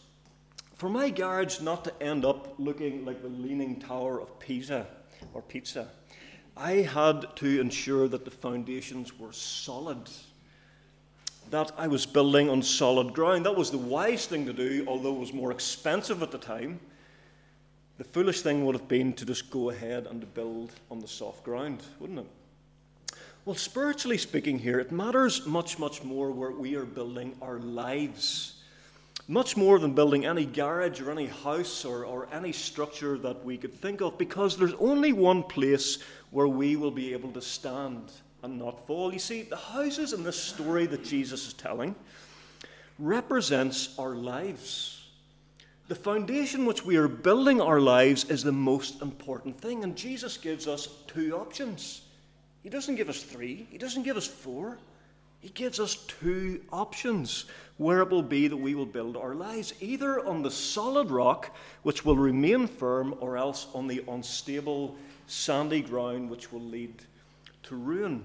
for 0.75 0.89
my 0.89 1.11
garage 1.11 1.61
not 1.61 1.85
to 1.85 2.03
end 2.03 2.25
up 2.25 2.55
looking 2.59 3.05
like 3.05 3.23
the 3.23 3.29
Leaning 3.29 3.79
Tower 3.79 4.21
of 4.21 4.41
Pisa 4.41 4.87
or 5.35 5.43
Pizza, 5.43 5.89
I 6.57 6.73
had 6.73 7.35
to 7.37 7.61
ensure 7.61 8.09
that 8.09 8.25
the 8.25 8.31
foundations 8.31 9.19
were 9.19 9.33
solid, 9.33 10.09
that 11.51 11.73
I 11.77 11.89
was 11.89 12.07
building 12.07 12.49
on 12.49 12.63
solid 12.63 13.13
ground. 13.13 13.45
That 13.47 13.57
was 13.57 13.71
the 13.71 13.79
wise 13.79 14.27
thing 14.27 14.47
to 14.47 14.53
do, 14.53 14.85
although 14.87 15.17
it 15.17 15.21
was 15.21 15.33
more 15.33 15.51
expensive 15.51 16.23
at 16.23 16.31
the 16.31 16.39
time. 16.39 16.79
The 17.99 18.05
foolish 18.05 18.43
thing 18.43 18.65
would 18.67 18.77
have 18.77 18.89
been 18.89 19.13
to 19.15 19.25
just 19.25 19.51
go 19.51 19.71
ahead 19.71 20.07
and 20.07 20.21
to 20.21 20.27
build 20.27 20.73
on 20.91 21.01
the 21.01 21.09
soft 21.09 21.45
ground, 21.45 21.83
wouldn't 21.99 22.21
it? 22.21 23.17
Well, 23.45 23.57
spiritually 23.57 24.19
speaking, 24.19 24.59
here, 24.59 24.81
it 24.81 24.91
matters 24.91 25.47
much, 25.47 25.79
much 25.79 26.03
more 26.03 26.31
where 26.31 26.51
we 26.51 26.77
are 26.77 26.87
building 26.87 27.37
our 27.43 27.59
lives 27.59 28.54
much 29.27 29.57
more 29.57 29.79
than 29.79 29.95
building 29.95 30.27
any 30.27 30.45
garage 30.45 31.01
or 31.01 31.11
any 31.11 31.27
house 31.27 31.85
or, 31.85 32.05
or 32.05 32.29
any 32.33 32.53
structure 32.53 33.17
that 33.19 33.45
we 33.45 33.57
could 33.57 33.73
think 33.73 34.03
of, 34.03 34.19
because 34.19 34.57
there's 34.57 34.75
only 34.75 35.13
one 35.13 35.43
place 35.43 35.99
where 36.31 36.49
we 36.49 36.77
will 36.77 36.91
be 36.91 37.13
able 37.13 37.33
to 37.33 37.41
stand 37.41 38.13
and 38.43 38.59
not 38.59 38.87
fall. 38.87 39.13
You 39.13 39.19
see, 39.19 39.43
the 39.43 39.57
houses 39.57 40.13
in 40.13 40.23
this 40.23 40.41
story 40.41 40.87
that 40.87 41.05
Jesus 41.05 41.47
is 41.47 41.53
telling 41.55 41.95
represents 42.99 43.99
our 43.99 44.15
lives. 44.15 45.07
The 45.89 45.95
foundation 45.95 46.67
which 46.67 46.85
we 46.85 46.97
are 46.97 47.09
building 47.09 47.61
our 47.61 47.81
lives 47.81 48.25
is 48.31 48.43
the 48.43 48.53
most 48.53 49.03
important 49.03 49.61
thing, 49.61 49.85
and 49.85 49.97
Jesus 49.97 50.37
gives 50.37 50.67
us 50.67 50.89
two 51.07 51.37
options. 51.37 52.03
He 52.63 52.71
doesn't 52.71 52.97
give 52.97 53.09
us 53.09 53.23
three, 53.23 53.67
He 53.71 53.79
doesn't 53.79 54.03
give 54.03 54.17
us 54.17 54.27
four, 54.27 54.79
He 55.45 55.51
gives 55.51 55.79
us 55.79 55.97
two 55.97 56.63
options 56.73 57.45
where 57.77 58.01
it 58.01 58.09
will 58.09 58.23
be 58.23 58.49
that 58.49 58.57
we 58.57 58.75
will 58.75 58.87
build 58.87 59.15
our 59.15 59.35
lives 59.35 59.75
either 59.79 60.25
on 60.27 60.41
the 60.41 60.51
solid 60.51 61.11
rock, 61.11 61.55
which 61.83 62.03
will 62.03 62.17
remain 62.17 62.67
firm, 62.67 63.15
or 63.21 63.37
else 63.37 63.67
on 63.75 63.87
the 63.87 64.03
unstable, 64.09 64.97
sandy 65.27 65.83
ground, 65.83 66.31
which 66.31 66.51
will 66.51 66.63
lead 66.63 66.95
to 67.65 67.77
ruin. 67.77 68.25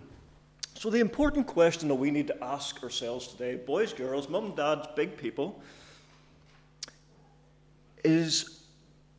So, 0.75 0.89
the 0.89 1.01
important 1.01 1.45
question 1.45 1.89
that 1.89 1.95
we 1.95 2.09
need 2.09 2.27
to 2.27 2.41
ask 2.41 2.81
ourselves 2.83 3.27
today, 3.27 3.55
boys, 3.55 3.91
girls, 3.91 4.29
mum, 4.29 4.53
dads, 4.55 4.87
big 4.95 5.17
people, 5.17 5.61
is 8.05 8.61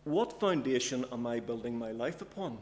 what 0.05 0.41
foundation 0.41 1.05
am 1.13 1.27
I 1.27 1.39
building 1.39 1.79
my 1.79 1.93
life 1.93 2.23
upon? 2.23 2.57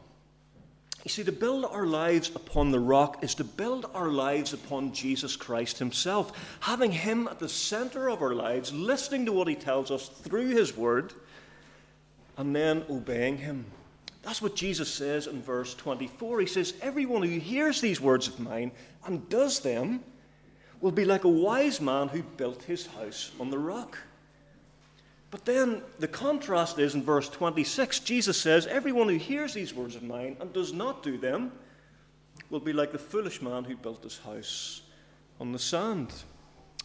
You 1.03 1.09
see, 1.09 1.23
to 1.23 1.31
build 1.31 1.65
our 1.65 1.85
lives 1.85 2.29
upon 2.35 2.71
the 2.71 2.79
rock 2.79 3.23
is 3.23 3.35
to 3.35 3.43
build 3.43 3.89
our 3.93 4.09
lives 4.09 4.53
upon 4.53 4.91
Jesus 4.91 5.35
Christ 5.35 5.79
Himself, 5.79 6.33
having 6.59 6.91
Him 6.91 7.27
at 7.27 7.39
the 7.39 7.47
center 7.47 8.09
of 8.09 8.21
our 8.21 8.33
lives, 8.33 8.73
listening 8.73 9.25
to 9.25 9.31
what 9.31 9.47
He 9.47 9.55
tells 9.55 9.91
us 9.91 10.09
through 10.09 10.49
His 10.49 10.75
Word, 10.75 11.13
and 12.37 12.53
then 12.53 12.83
obeying 12.89 13.37
Him. 13.37 13.65
That's 14.23 14.41
what 14.41 14.55
Jesus 14.55 14.93
says 14.93 15.27
in 15.27 15.41
verse 15.41 15.73
24. 15.75 16.41
He 16.41 16.45
says, 16.45 16.73
Everyone 16.81 17.23
who 17.23 17.39
hears 17.39 17.79
these 17.79 18.01
words 18.01 18.27
of 18.27 18.39
mine 18.39 18.71
and 19.05 19.27
does 19.29 19.61
them 19.61 20.03
will 20.81 20.91
be 20.91 21.05
like 21.05 21.23
a 21.23 21.29
wise 21.29 21.81
man 21.81 22.07
who 22.09 22.21
built 22.21 22.63
his 22.63 22.85
house 22.87 23.31
on 23.39 23.49
the 23.49 23.57
rock. 23.57 23.97
But 25.31 25.45
then 25.45 25.81
the 25.99 26.07
contrast 26.07 26.79
is 26.79 26.95
in 26.95 27.03
verse 27.03 27.29
26, 27.29 27.99
Jesus 27.99 28.39
says, 28.39 28.65
Everyone 28.65 29.07
who 29.09 29.17
hears 29.17 29.53
these 29.53 29.73
words 29.73 29.95
of 29.95 30.03
mine 30.03 30.37
and 30.39 30.51
does 30.53 30.73
not 30.73 31.03
do 31.03 31.17
them 31.17 31.51
will 32.49 32.59
be 32.59 32.73
like 32.73 32.91
the 32.91 32.97
foolish 32.97 33.41
man 33.41 33.63
who 33.63 33.75
built 33.75 34.03
his 34.03 34.17
house 34.19 34.81
on 35.39 35.51
the 35.51 35.59
sand. 35.59 36.11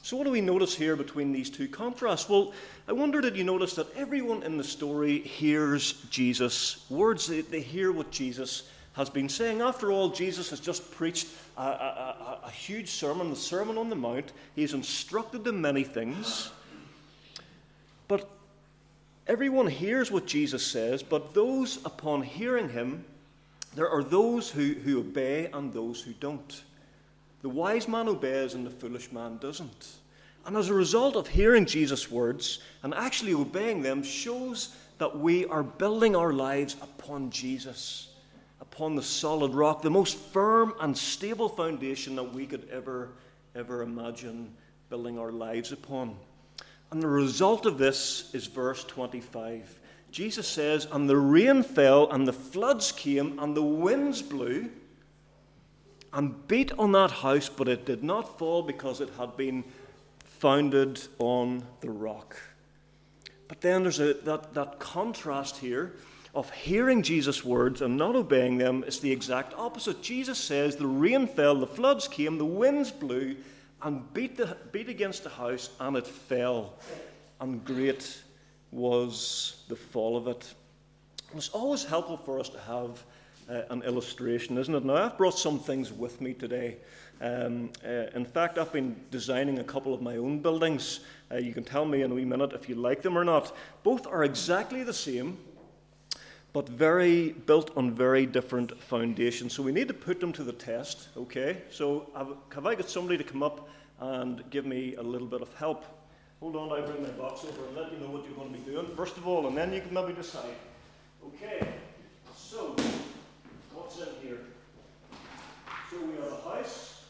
So, 0.02 0.18
what 0.18 0.24
do 0.24 0.30
we 0.30 0.42
notice 0.42 0.74
here 0.74 0.96
between 0.96 1.32
these 1.32 1.48
two 1.48 1.66
contrasts? 1.66 2.28
Well, 2.28 2.52
I 2.86 2.92
wonder 2.92 3.22
did 3.22 3.38
you 3.38 3.44
notice 3.44 3.74
that 3.76 3.94
everyone 3.96 4.42
in 4.42 4.58
the 4.58 4.64
story 4.64 5.20
hears 5.20 5.94
Jesus' 6.10 6.84
words? 6.90 7.26
They, 7.26 7.40
they 7.40 7.62
hear 7.62 7.90
what 7.90 8.10
Jesus 8.10 8.64
has 8.92 9.08
been 9.08 9.30
saying. 9.30 9.62
After 9.62 9.90
all, 9.90 10.10
Jesus 10.10 10.50
has 10.50 10.60
just 10.60 10.90
preached 10.90 11.28
a, 11.56 11.62
a, 11.62 11.64
a, 11.64 12.40
a 12.44 12.50
huge 12.50 12.90
sermon, 12.90 13.30
the 13.30 13.36
Sermon 13.36 13.78
on 13.78 13.88
the 13.88 13.96
Mount. 13.96 14.32
He's 14.54 14.74
instructed 14.74 15.42
them 15.42 15.62
many 15.62 15.84
things. 15.84 16.50
But 18.06 18.28
everyone 19.26 19.66
hears 19.66 20.10
what 20.10 20.26
Jesus 20.26 20.66
says, 20.66 21.02
but 21.02 21.34
those 21.34 21.84
upon 21.84 22.22
hearing 22.22 22.68
him, 22.68 23.04
there 23.74 23.88
are 23.88 24.02
those 24.02 24.50
who, 24.50 24.74
who 24.74 25.00
obey 25.00 25.46
and 25.52 25.72
those 25.72 26.00
who 26.00 26.12
don't. 26.12 26.62
The 27.42 27.48
wise 27.48 27.88
man 27.88 28.08
obeys 28.08 28.54
and 28.54 28.64
the 28.64 28.70
foolish 28.70 29.12
man 29.12 29.38
doesn't. 29.38 29.96
And 30.46 30.56
as 30.56 30.68
a 30.68 30.74
result 30.74 31.16
of 31.16 31.26
hearing 31.26 31.66
Jesus' 31.66 32.10
words 32.10 32.60
and 32.82 32.94
actually 32.94 33.34
obeying 33.34 33.82
them, 33.82 34.02
shows 34.02 34.74
that 34.98 35.18
we 35.18 35.46
are 35.46 35.62
building 35.62 36.14
our 36.14 36.32
lives 36.32 36.76
upon 36.82 37.30
Jesus, 37.30 38.08
upon 38.60 38.94
the 38.94 39.02
solid 39.02 39.54
rock, 39.54 39.82
the 39.82 39.90
most 39.90 40.16
firm 40.16 40.74
and 40.80 40.96
stable 40.96 41.48
foundation 41.48 42.14
that 42.16 42.34
we 42.34 42.46
could 42.46 42.68
ever, 42.70 43.10
ever 43.54 43.82
imagine 43.82 44.52
building 44.90 45.18
our 45.18 45.32
lives 45.32 45.72
upon. 45.72 46.16
And 46.94 47.02
the 47.02 47.08
result 47.08 47.66
of 47.66 47.76
this 47.76 48.32
is 48.34 48.46
verse 48.46 48.84
25. 48.84 49.80
Jesus 50.12 50.46
says, 50.46 50.86
And 50.92 51.10
the 51.10 51.16
rain 51.16 51.64
fell, 51.64 52.08
and 52.12 52.24
the 52.24 52.32
floods 52.32 52.92
came, 52.92 53.36
and 53.40 53.56
the 53.56 53.64
winds 53.64 54.22
blew, 54.22 54.70
and 56.12 56.46
beat 56.46 56.70
on 56.78 56.92
that 56.92 57.10
house, 57.10 57.48
but 57.48 57.66
it 57.66 57.84
did 57.84 58.04
not 58.04 58.38
fall 58.38 58.62
because 58.62 59.00
it 59.00 59.10
had 59.18 59.36
been 59.36 59.64
founded 60.38 61.04
on 61.18 61.64
the 61.80 61.90
rock. 61.90 62.36
But 63.48 63.60
then 63.60 63.82
there's 63.82 63.98
a, 63.98 64.14
that, 64.22 64.54
that 64.54 64.78
contrast 64.78 65.56
here 65.56 65.96
of 66.32 66.48
hearing 66.52 67.02
Jesus' 67.02 67.44
words 67.44 67.82
and 67.82 67.96
not 67.96 68.14
obeying 68.14 68.58
them 68.58 68.84
It's 68.86 69.00
the 69.00 69.10
exact 69.10 69.52
opposite. 69.54 70.00
Jesus 70.00 70.38
says, 70.38 70.76
The 70.76 70.86
rain 70.86 71.26
fell, 71.26 71.56
the 71.56 71.66
floods 71.66 72.06
came, 72.06 72.38
the 72.38 72.44
winds 72.44 72.92
blew, 72.92 73.34
and 73.84 74.12
beat, 74.14 74.36
the, 74.36 74.56
beat 74.72 74.88
against 74.88 75.24
the 75.24 75.30
house, 75.30 75.70
and 75.78 75.96
it 75.96 76.06
fell. 76.06 76.74
And 77.40 77.64
great 77.64 78.22
was 78.72 79.62
the 79.68 79.76
fall 79.76 80.16
of 80.16 80.26
it. 80.26 80.52
It's 81.36 81.50
always 81.50 81.84
helpful 81.84 82.16
for 82.16 82.40
us 82.40 82.48
to 82.48 82.58
have 82.60 83.04
uh, 83.48 83.62
an 83.70 83.82
illustration, 83.82 84.56
isn't 84.56 84.74
it? 84.74 84.84
Now, 84.84 84.96
I've 84.96 85.18
brought 85.18 85.38
some 85.38 85.58
things 85.58 85.92
with 85.92 86.20
me 86.22 86.32
today. 86.32 86.78
Um, 87.20 87.70
uh, 87.84 88.06
in 88.14 88.24
fact, 88.24 88.56
I've 88.56 88.72
been 88.72 88.96
designing 89.10 89.58
a 89.58 89.64
couple 89.64 89.92
of 89.92 90.00
my 90.00 90.16
own 90.16 90.38
buildings. 90.38 91.00
Uh, 91.30 91.36
you 91.36 91.52
can 91.52 91.62
tell 91.62 91.84
me 91.84 92.02
in 92.02 92.10
a 92.10 92.14
wee 92.14 92.24
minute 92.24 92.52
if 92.54 92.68
you 92.68 92.76
like 92.76 93.02
them 93.02 93.18
or 93.18 93.24
not. 93.24 93.54
Both 93.82 94.06
are 94.06 94.24
exactly 94.24 94.82
the 94.82 94.94
same, 94.94 95.36
but 96.54 96.68
very 96.68 97.32
built 97.32 97.76
on 97.76 97.90
very 97.90 98.24
different 98.24 98.80
foundations. 98.80 99.52
So 99.52 99.62
we 99.62 99.72
need 99.72 99.88
to 99.88 99.94
put 99.94 100.20
them 100.20 100.32
to 100.34 100.44
the 100.44 100.52
test. 100.52 101.08
Okay. 101.16 101.62
So 101.68 102.08
have, 102.16 102.28
have 102.54 102.64
I 102.64 102.76
got 102.76 102.88
somebody 102.88 103.18
to 103.18 103.24
come 103.24 103.42
up 103.42 103.68
and 104.00 104.48
give 104.50 104.64
me 104.64 104.94
a 104.94 105.02
little 105.02 105.26
bit 105.26 105.42
of 105.42 105.52
help? 105.54 105.84
Hold 106.38 106.54
on, 106.54 106.70
I 106.70 106.86
bring 106.86 107.02
my 107.02 107.08
box 107.10 107.44
over 107.44 107.66
and 107.66 107.76
let 107.76 107.92
you 107.92 107.98
know 107.98 108.06
what 108.06 108.24
you're 108.24 108.36
going 108.36 108.52
to 108.52 108.58
be 108.58 108.70
doing 108.70 108.86
first 108.96 109.16
of 109.16 109.26
all, 109.26 109.48
and 109.48 109.56
then 109.56 109.72
you 109.72 109.80
can 109.80 109.92
maybe 109.92 110.12
decide. 110.12 110.54
Okay. 111.26 111.66
So 112.36 112.76
what's 113.72 113.98
in 113.98 114.08
here? 114.22 114.38
So 115.90 115.96
we 116.06 116.14
have 116.22 116.32
a 116.32 116.56
house. 116.56 117.02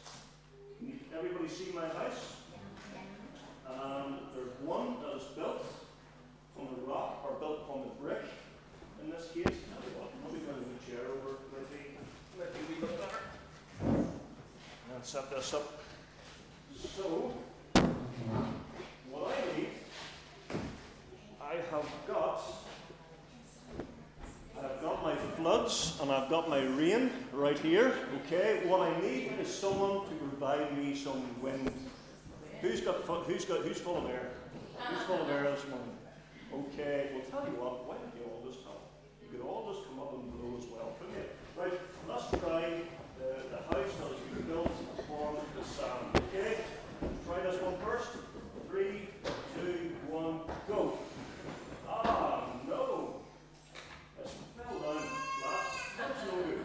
Everybody 1.14 1.48
see 1.48 1.70
my 1.74 1.86
house? 1.88 2.36
And 3.68 4.14
there's 4.34 4.58
one 4.64 4.96
that 5.02 5.16
is 5.20 5.24
built 5.36 5.66
on 6.58 6.68
the 6.74 6.90
rock 6.90 7.22
or 7.24 7.38
built 7.38 7.60
on 7.68 7.82
the 7.82 8.02
brick 8.02 8.24
in 9.04 9.10
this 9.10 9.28
case. 9.32 9.44
Tell 9.44 9.82
you 9.84 9.94
what, 9.98 10.10
I'll 10.24 10.32
be 10.32 10.38
bringing 10.40 10.64
the 10.72 10.90
chair 10.90 11.04
over 11.04 11.36
maybe, 11.52 11.98
maybe 12.38 12.56
a 12.56 12.72
wee 12.72 12.80
bit 12.80 12.94
better. 12.98 13.20
And 14.94 15.04
set 15.04 15.30
this 15.30 15.54
up. 15.54 15.80
So, 16.96 17.32
what 19.10 19.34
I 19.36 19.58
need, 19.58 19.68
I 21.40 21.54
have 21.70 21.88
got, 22.06 22.42
I've 24.58 24.82
got 24.82 25.02
my 25.02 25.16
floods 25.36 25.98
and 26.00 26.10
I've 26.10 26.30
got 26.30 26.48
my 26.48 26.62
rain 26.62 27.10
right 27.32 27.58
here. 27.58 27.94
Okay, 28.24 28.60
what 28.66 28.80
I 28.80 29.00
need 29.00 29.32
is 29.40 29.52
someone 29.52 30.06
to 30.08 30.14
provide 30.14 30.76
me 30.76 30.94
some 30.94 31.22
wind. 31.40 31.70
Who's 32.60 32.80
got, 32.80 32.96
who's 32.96 33.44
got, 33.44 33.60
who's 33.60 33.78
full 33.78 33.98
of 33.98 34.10
air? 34.10 34.30
Who's 34.78 35.02
full 35.02 35.22
of 35.22 35.30
air 35.30 35.42
this 35.42 35.64
morning? 35.68 35.96
Okay, 36.52 37.10
well 37.12 37.22
tell 37.30 37.50
you 37.50 37.58
what, 37.60 37.86
why 37.88 37.96
don't 37.96 38.14
you 38.14 38.30
all 38.30 38.42
just? 38.46 38.63
You 39.34 39.42
all 39.42 39.72
just 39.72 39.88
come 39.88 39.98
up 39.98 40.14
and 40.14 40.30
blow 40.30 40.58
as 40.58 40.66
well, 40.70 40.94
couldn't 41.00 41.18
you? 41.18 41.26
Right, 41.58 41.74
let's 42.08 42.30
try 42.30 42.86
uh, 43.18 43.42
the 43.50 43.74
house 43.74 43.90
been 44.32 44.46
built 44.46 44.70
upon 44.98 45.38
the 45.58 45.64
sand. 45.64 46.22
Okay, 46.30 46.58
try 47.26 47.40
this 47.42 47.60
one 47.60 47.74
first. 47.84 48.10
Three, 48.70 49.08
two, 49.54 49.90
one, 50.08 50.40
go. 50.68 50.98
Ah, 51.88 52.46
no. 52.68 53.22
It 54.22 54.30
fell 54.56 54.78
down 54.78 55.02
flat. 55.42 55.66
That's 55.98 56.20
no 56.26 56.42
good. 56.42 56.62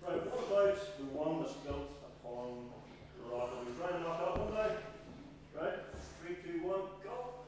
Right, 0.00 0.22
what 0.24 0.40
about 0.48 0.76
the 0.96 1.04
one 1.12 1.42
that's 1.42 1.56
built 1.64 1.90
upon 2.00 2.72
the 3.16 3.28
rock? 3.28 3.50
Are 3.56 3.64
we 3.64 3.72
trying 3.76 4.00
to 4.00 4.08
knock 4.08 4.18
that 4.24 4.40
one 4.40 4.52
down? 4.56 4.76
Right, 5.52 5.78
three, 6.20 6.36
two, 6.44 6.64
one, 6.64 6.88
go. 7.04 7.44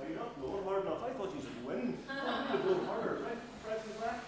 Are 0.00 0.08
you 0.08 0.14
not 0.14 0.38
blowing 0.38 0.64
hard 0.64 0.86
enough? 0.86 1.02
I 1.02 1.10
thought 1.10 1.34
you 1.34 1.42
said 1.42 1.58
wind. 1.66 1.98
You 1.98 2.14
need 2.14 2.52
to 2.54 2.58
blow 2.62 2.86
harder, 2.86 3.18
right? 3.26 3.40
Try 3.66 3.74
from 3.82 3.92
the 3.92 4.00
back. 4.00 4.22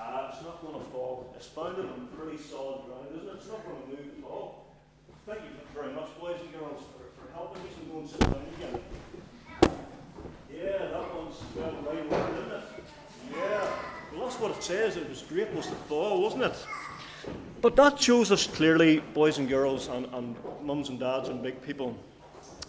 Ah, 0.00 0.32
it's 0.32 0.42
not 0.42 0.64
going 0.64 0.80
to 0.80 0.86
fall. 0.90 1.30
It's 1.36 1.46
founded 1.46 1.84
on 1.84 2.08
pretty 2.16 2.40
solid 2.40 2.88
ground, 2.88 3.12
isn't 3.14 3.28
it? 3.28 3.36
It's 3.36 3.46
not 3.52 3.60
going 3.68 3.76
to 3.84 3.88
move 3.92 4.16
at 4.16 4.24
all. 4.24 4.64
Thank 5.28 5.44
you 5.44 5.52
very 5.76 5.92
much, 5.92 6.08
boys 6.18 6.40
and 6.40 6.52
girls, 6.56 6.80
for, 6.96 7.04
for 7.20 7.28
Yeah, 10.52 10.68
that 10.78 11.14
one's 11.14 11.36
well 11.54 11.72
right 11.86 12.04
isn't 12.04 12.52
it? 12.52 12.62
Yeah. 13.32 13.68
That's 14.18 14.36
what 14.40 14.56
it 14.56 14.62
says. 14.62 14.96
It 14.96 15.08
was 15.08 15.22
great 15.22 15.52
was 15.52 15.68
the 15.68 15.74
fall, 15.74 16.22
wasn't 16.22 16.44
it? 16.44 16.66
But 17.60 17.74
that 17.76 18.00
shows 18.00 18.30
us 18.30 18.46
clearly, 18.46 19.00
boys 19.14 19.38
and 19.38 19.48
girls, 19.48 19.88
and, 19.88 20.06
and 20.12 20.36
mums 20.62 20.88
and 20.88 21.00
dads 21.00 21.28
and 21.28 21.42
big 21.42 21.60
people, 21.62 21.96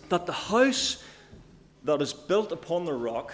that 0.10 0.25
the 0.25 0.34
house 0.34 1.03
that 1.84 2.01
is 2.01 2.13
built 2.13 2.51
upon 2.51 2.86
the 2.86 2.94
rock 2.94 3.34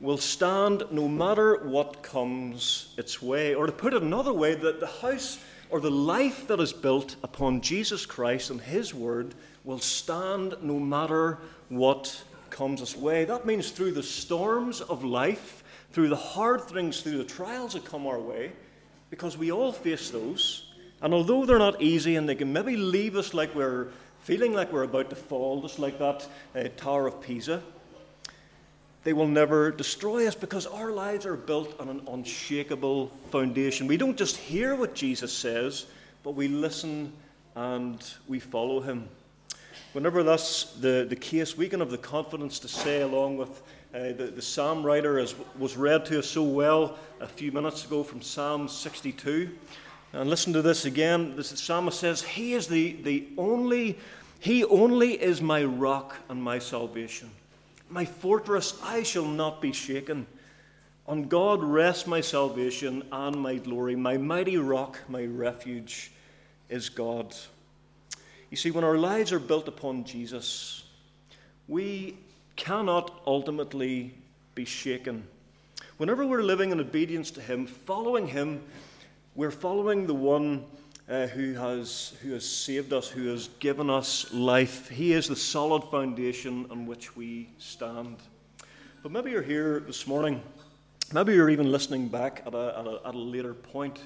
will 0.00 0.18
stand 0.18 0.82
no 0.90 1.08
matter 1.08 1.64
what 1.64 2.02
comes 2.02 2.92
its 2.98 3.22
way. 3.22 3.54
Or 3.54 3.66
to 3.66 3.72
put 3.72 3.94
it 3.94 4.02
another 4.02 4.32
way, 4.32 4.54
that 4.54 4.80
the 4.80 4.86
house 4.86 5.38
or 5.72 5.80
the 5.80 5.90
life 5.90 6.46
that 6.48 6.60
is 6.60 6.72
built 6.72 7.16
upon 7.22 7.62
Jesus 7.62 8.04
Christ 8.04 8.50
and 8.50 8.60
His 8.60 8.92
Word 8.92 9.34
will 9.64 9.78
stand 9.78 10.54
no 10.60 10.78
matter 10.78 11.38
what 11.70 12.22
comes 12.50 12.82
its 12.82 12.94
way. 12.94 13.24
That 13.24 13.46
means 13.46 13.70
through 13.70 13.92
the 13.92 14.02
storms 14.02 14.82
of 14.82 15.02
life, 15.02 15.64
through 15.92 16.10
the 16.10 16.16
hard 16.16 16.60
things, 16.60 17.00
through 17.00 17.16
the 17.16 17.24
trials 17.24 17.72
that 17.72 17.86
come 17.86 18.06
our 18.06 18.20
way, 18.20 18.52
because 19.08 19.38
we 19.38 19.50
all 19.50 19.72
face 19.72 20.10
those. 20.10 20.66
And 21.00 21.14
although 21.14 21.46
they're 21.46 21.58
not 21.58 21.80
easy 21.80 22.16
and 22.16 22.28
they 22.28 22.34
can 22.34 22.52
maybe 22.52 22.76
leave 22.76 23.16
us 23.16 23.32
like 23.32 23.54
we're 23.54 23.88
feeling 24.24 24.52
like 24.52 24.70
we're 24.74 24.82
about 24.82 25.08
to 25.08 25.16
fall, 25.16 25.62
just 25.62 25.78
like 25.78 25.98
that 25.98 26.28
uh, 26.54 26.68
Tower 26.76 27.06
of 27.06 27.22
Pisa, 27.22 27.62
they 29.04 29.12
will 29.12 29.26
never 29.26 29.70
destroy 29.70 30.28
us 30.28 30.34
because 30.34 30.66
our 30.66 30.92
lives 30.92 31.26
are 31.26 31.36
built 31.36 31.78
on 31.80 31.88
an 31.88 32.02
unshakable 32.08 33.08
foundation. 33.30 33.86
We 33.86 33.96
don't 33.96 34.16
just 34.16 34.36
hear 34.36 34.76
what 34.76 34.94
Jesus 34.94 35.32
says, 35.32 35.86
but 36.22 36.32
we 36.32 36.46
listen 36.46 37.12
and 37.56 38.02
we 38.28 38.38
follow 38.38 38.80
him. 38.80 39.08
Whenever 39.92 40.22
that's 40.22 40.72
the, 40.74 41.06
the 41.08 41.16
case, 41.16 41.56
we 41.56 41.68
can 41.68 41.80
have 41.80 41.90
the 41.90 41.98
confidence 41.98 42.58
to 42.60 42.68
say, 42.68 43.02
along 43.02 43.36
with 43.36 43.62
uh, 43.92 44.12
the, 44.12 44.32
the 44.34 44.40
psalm 44.40 44.84
writer, 44.84 45.18
as 45.18 45.34
was 45.58 45.76
read 45.76 46.06
to 46.06 46.20
us 46.20 46.26
so 46.26 46.42
well 46.42 46.96
a 47.20 47.26
few 47.26 47.52
minutes 47.52 47.84
ago 47.84 48.02
from 48.02 48.22
Psalm 48.22 48.68
62. 48.68 49.50
And 50.14 50.30
listen 50.30 50.52
to 50.52 50.62
this 50.62 50.84
again. 50.84 51.36
The 51.36 51.44
psalmist 51.44 51.98
says, 51.98 52.22
He 52.22 52.54
is 52.54 52.66
the, 52.68 52.92
the 53.02 53.28
only, 53.36 53.98
He 54.40 54.64
only 54.64 55.20
is 55.20 55.42
my 55.42 55.64
rock 55.64 56.16
and 56.28 56.42
my 56.42 56.58
salvation. 56.58 57.30
My 57.92 58.06
fortress, 58.06 58.80
I 58.82 59.02
shall 59.02 59.26
not 59.26 59.60
be 59.60 59.70
shaken. 59.70 60.26
On 61.06 61.28
God 61.28 61.62
rests 61.62 62.06
my 62.06 62.22
salvation 62.22 63.02
and 63.12 63.36
my 63.36 63.56
glory. 63.56 63.96
My 63.96 64.16
mighty 64.16 64.56
rock, 64.56 64.98
my 65.10 65.26
refuge 65.26 66.10
is 66.70 66.88
God. 66.88 67.36
You 68.50 68.56
see, 68.56 68.70
when 68.70 68.82
our 68.82 68.96
lives 68.96 69.30
are 69.30 69.38
built 69.38 69.68
upon 69.68 70.04
Jesus, 70.04 70.84
we 71.68 72.16
cannot 72.56 73.20
ultimately 73.26 74.14
be 74.54 74.64
shaken. 74.64 75.28
Whenever 75.98 76.24
we're 76.24 76.42
living 76.42 76.70
in 76.70 76.80
obedience 76.80 77.30
to 77.32 77.42
Him, 77.42 77.66
following 77.66 78.26
Him, 78.26 78.62
we're 79.34 79.50
following 79.50 80.06
the 80.06 80.14
one 80.14 80.64
uh, 81.12 81.26
who, 81.26 81.52
has, 81.52 82.14
who 82.22 82.32
has 82.32 82.48
saved 82.48 82.90
us, 82.94 83.06
who 83.06 83.28
has 83.28 83.48
given 83.58 83.90
us 83.90 84.32
life. 84.32 84.88
He 84.88 85.12
is 85.12 85.28
the 85.28 85.36
solid 85.36 85.84
foundation 85.84 86.66
on 86.70 86.86
which 86.86 87.14
we 87.14 87.50
stand. 87.58 88.16
But 89.02 89.12
maybe 89.12 89.30
you're 89.30 89.42
here 89.42 89.80
this 89.80 90.06
morning, 90.06 90.40
maybe 91.12 91.34
you're 91.34 91.50
even 91.50 91.70
listening 91.70 92.08
back 92.08 92.42
at 92.46 92.54
a, 92.54 92.78
at 92.78 92.86
a, 92.86 93.08
at 93.08 93.14
a 93.14 93.18
later 93.18 93.52
point, 93.52 94.00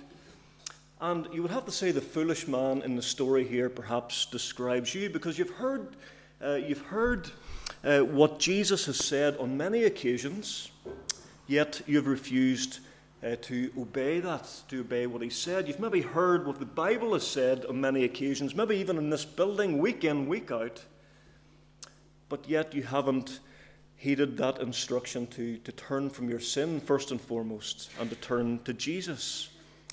and 1.00 1.28
you 1.32 1.42
would 1.42 1.52
have 1.52 1.64
to 1.66 1.70
say 1.70 1.92
the 1.92 2.00
foolish 2.00 2.48
man 2.48 2.82
in 2.82 2.96
the 2.96 3.02
story 3.02 3.46
here 3.46 3.68
perhaps 3.68 4.26
describes 4.26 4.92
you 4.92 5.08
because 5.08 5.38
you've 5.38 5.50
heard, 5.50 5.94
uh, 6.42 6.54
you've 6.54 6.82
heard 6.82 7.30
uh, 7.84 8.00
what 8.00 8.40
Jesus 8.40 8.86
has 8.86 8.96
said 8.96 9.36
on 9.36 9.56
many 9.56 9.84
occasions, 9.84 10.72
yet 11.46 11.80
you've 11.86 12.08
refused 12.08 12.80
uh, 13.26 13.36
to 13.42 13.72
obey 13.78 14.20
that, 14.20 14.48
to 14.68 14.80
obey 14.80 15.06
what 15.06 15.22
he 15.22 15.30
said. 15.30 15.66
You've 15.66 15.80
maybe 15.80 16.00
heard 16.00 16.46
what 16.46 16.58
the 16.58 16.66
Bible 16.66 17.14
has 17.14 17.26
said 17.26 17.64
on 17.66 17.80
many 17.80 18.04
occasions, 18.04 18.54
maybe 18.54 18.76
even 18.76 18.98
in 18.98 19.10
this 19.10 19.24
building, 19.24 19.78
week 19.78 20.04
in, 20.04 20.28
week 20.28 20.50
out, 20.50 20.84
but 22.28 22.48
yet 22.48 22.74
you 22.74 22.82
haven't 22.82 23.40
heeded 23.96 24.36
that 24.36 24.60
instruction 24.60 25.26
to, 25.28 25.56
to 25.58 25.72
turn 25.72 26.10
from 26.10 26.28
your 26.28 26.40
sin 26.40 26.80
first 26.80 27.10
and 27.10 27.20
foremost 27.20 27.90
and 27.98 28.10
to 28.10 28.16
turn 28.16 28.60
to 28.64 28.72
Jesus. 28.74 29.48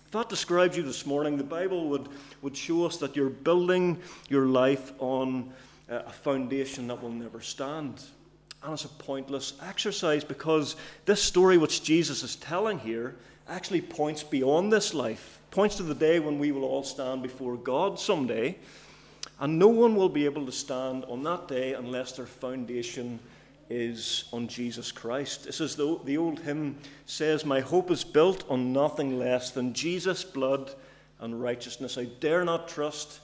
If 0.05 0.11
that 0.11 0.29
describes 0.29 0.77
you 0.77 0.83
this 0.83 1.05
morning, 1.05 1.37
the 1.37 1.43
Bible 1.43 1.89
would, 1.89 2.09
would 2.41 2.55
show 2.55 2.85
us 2.85 2.97
that 2.97 3.15
you're 3.15 3.29
building 3.29 3.99
your 4.29 4.45
life 4.45 4.91
on 4.99 5.51
uh, 5.89 6.01
a 6.05 6.11
foundation 6.11 6.87
that 6.87 7.01
will 7.01 7.09
never 7.09 7.41
stand 7.41 8.03
and 8.63 8.73
it's 8.73 8.85
a 8.85 8.89
pointless 8.89 9.53
exercise 9.61 10.23
because 10.23 10.75
this 11.05 11.21
story 11.21 11.57
which 11.57 11.83
Jesus 11.83 12.23
is 12.23 12.35
telling 12.37 12.79
here 12.79 13.15
actually 13.47 13.81
points 13.81 14.23
beyond 14.23 14.71
this 14.71 14.93
life, 14.93 15.39
points 15.51 15.75
to 15.75 15.83
the 15.83 15.95
day 15.95 16.19
when 16.19 16.39
we 16.39 16.51
will 16.51 16.63
all 16.63 16.83
stand 16.83 17.21
before 17.21 17.57
God 17.57 17.99
someday, 17.99 18.57
and 19.39 19.59
no 19.59 19.67
one 19.67 19.95
will 19.95 20.09
be 20.09 20.25
able 20.25 20.45
to 20.45 20.51
stand 20.51 21.03
on 21.05 21.23
that 21.23 21.47
day 21.47 21.73
unless 21.73 22.13
their 22.13 22.25
foundation 22.25 23.19
is 23.69 24.25
on 24.31 24.47
Jesus 24.47 24.91
Christ. 24.91 25.47
It's 25.47 25.61
as 25.61 25.75
though 25.75 25.95
the 26.05 26.17
old 26.17 26.39
hymn 26.39 26.77
says, 27.05 27.45
My 27.45 27.59
hope 27.59 27.91
is 27.91 28.03
built 28.03 28.49
on 28.49 28.71
nothing 28.71 29.17
less 29.17 29.51
than 29.51 29.73
Jesus' 29.73 30.23
blood 30.23 30.73
and 31.19 31.41
righteousness. 31.41 31.97
I 31.97 32.05
dare 32.05 32.45
not 32.45 32.67
trust 32.67 33.19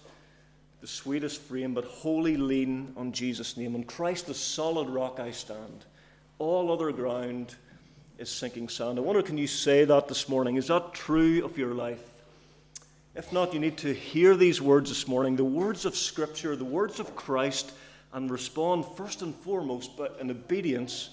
the 0.81 0.87
sweetest 0.87 1.41
frame, 1.41 1.73
but 1.73 1.85
wholly 1.85 2.37
lean 2.37 2.93
on 2.95 3.11
Jesus' 3.11 3.57
name. 3.57 3.75
On 3.75 3.83
Christ, 3.83 4.27
the 4.27 4.33
solid 4.33 4.89
rock 4.89 5.19
I 5.19 5.31
stand. 5.31 5.85
All 6.37 6.71
other 6.71 6.91
ground 6.91 7.55
is 8.17 8.29
sinking 8.29 8.69
sand. 8.69 8.97
I 8.97 9.01
wonder, 9.01 9.21
can 9.21 9.37
you 9.37 9.47
say 9.47 9.85
that 9.85 10.07
this 10.07 10.29
morning? 10.29 10.55
Is 10.55 10.67
that 10.67 10.93
true 10.93 11.43
of 11.43 11.57
your 11.57 11.73
life? 11.73 12.03
If 13.15 13.33
not, 13.33 13.53
you 13.53 13.59
need 13.59 13.77
to 13.79 13.93
hear 13.93 14.35
these 14.35 14.61
words 14.61 14.89
this 14.89 15.07
morning, 15.07 15.35
the 15.35 15.43
words 15.43 15.83
of 15.83 15.95
Scripture, 15.95 16.55
the 16.55 16.63
words 16.63 16.99
of 16.99 17.15
Christ, 17.15 17.73
and 18.13 18.31
respond 18.31 18.85
first 18.95 19.21
and 19.21 19.35
foremost 19.35 19.97
but 19.97 20.17
in 20.21 20.31
obedience 20.31 21.09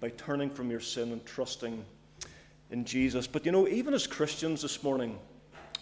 by 0.00 0.10
turning 0.10 0.50
from 0.50 0.70
your 0.70 0.80
sin 0.80 1.12
and 1.12 1.24
trusting 1.26 1.84
in 2.70 2.84
Jesus. 2.84 3.26
But 3.26 3.44
you 3.44 3.52
know, 3.52 3.66
even 3.66 3.94
as 3.94 4.06
Christians 4.06 4.62
this 4.62 4.82
morning, 4.82 5.18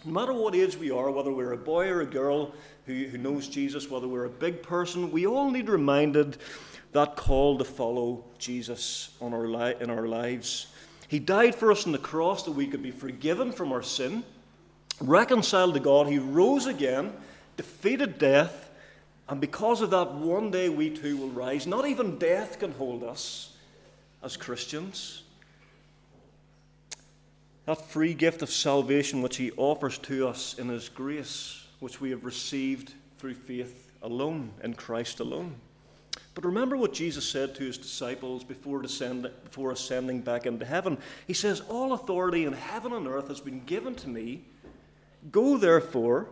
no 0.05 0.11
matter 0.11 0.33
what 0.33 0.55
age 0.55 0.77
we 0.77 0.91
are, 0.91 1.11
whether 1.11 1.31
we're 1.31 1.53
a 1.53 1.57
boy 1.57 1.89
or 1.89 2.01
a 2.01 2.05
girl 2.05 2.53
who, 2.85 3.05
who 3.05 3.17
knows 3.17 3.47
Jesus, 3.47 3.89
whether 3.89 4.07
we're 4.07 4.25
a 4.25 4.29
big 4.29 4.63
person, 4.63 5.11
we 5.11 5.27
all 5.27 5.51
need 5.51 5.69
reminded 5.69 6.37
that 6.91 7.15
call 7.15 7.57
to 7.57 7.65
follow 7.65 8.23
Jesus 8.37 9.09
on 9.21 9.33
our 9.33 9.47
li- 9.47 9.75
in 9.79 9.89
our 9.89 10.07
lives. 10.07 10.67
He 11.07 11.19
died 11.19 11.55
for 11.55 11.71
us 11.71 11.85
on 11.85 11.91
the 11.91 11.97
cross 11.97 12.43
that 12.43 12.51
we 12.51 12.67
could 12.67 12.81
be 12.81 12.91
forgiven 12.91 13.51
from 13.51 13.71
our 13.71 13.83
sin, 13.83 14.23
reconciled 15.01 15.73
to 15.73 15.79
God. 15.79 16.07
He 16.07 16.19
rose 16.19 16.65
again, 16.65 17.13
defeated 17.57 18.17
death, 18.17 18.69
and 19.27 19.39
because 19.39 19.81
of 19.81 19.91
that, 19.91 20.13
one 20.13 20.49
day 20.49 20.69
we 20.69 20.89
too 20.89 21.17
will 21.17 21.29
rise. 21.29 21.67
Not 21.67 21.87
even 21.87 22.17
death 22.17 22.59
can 22.59 22.71
hold 22.71 23.03
us 23.03 23.53
as 24.23 24.37
Christians 24.37 25.23
that 27.69 27.85
free 27.85 28.15
gift 28.15 28.41
of 28.41 28.49
salvation 28.49 29.21
which 29.21 29.37
He 29.37 29.51
offers 29.51 29.99
to 29.99 30.27
us 30.27 30.57
in 30.57 30.69
His 30.69 30.89
grace, 30.89 31.67
which 31.79 32.01
we 32.01 32.09
have 32.09 32.25
received 32.25 32.95
through 33.19 33.35
faith 33.35 33.91
alone, 34.01 34.49
in 34.63 34.73
Christ 34.73 35.19
alone. 35.19 35.53
But 36.33 36.45
remember 36.45 36.75
what 36.75 36.93
Jesus 36.93 37.29
said 37.29 37.53
to 37.53 37.63
His 37.63 37.77
disciples 37.77 38.43
before, 38.43 38.81
descend, 38.81 39.29
before 39.43 39.71
ascending 39.71 40.21
back 40.21 40.47
into 40.47 40.65
heaven. 40.65 40.97
He 41.27 41.35
says, 41.35 41.61
All 41.69 41.93
authority 41.93 42.45
in 42.45 42.53
heaven 42.53 42.91
and 42.91 43.07
earth 43.07 43.27
has 43.27 43.39
been 43.39 43.63
given 43.65 43.93
to 43.97 44.09
me. 44.09 44.41
Go 45.31 45.55
therefore, 45.55 46.25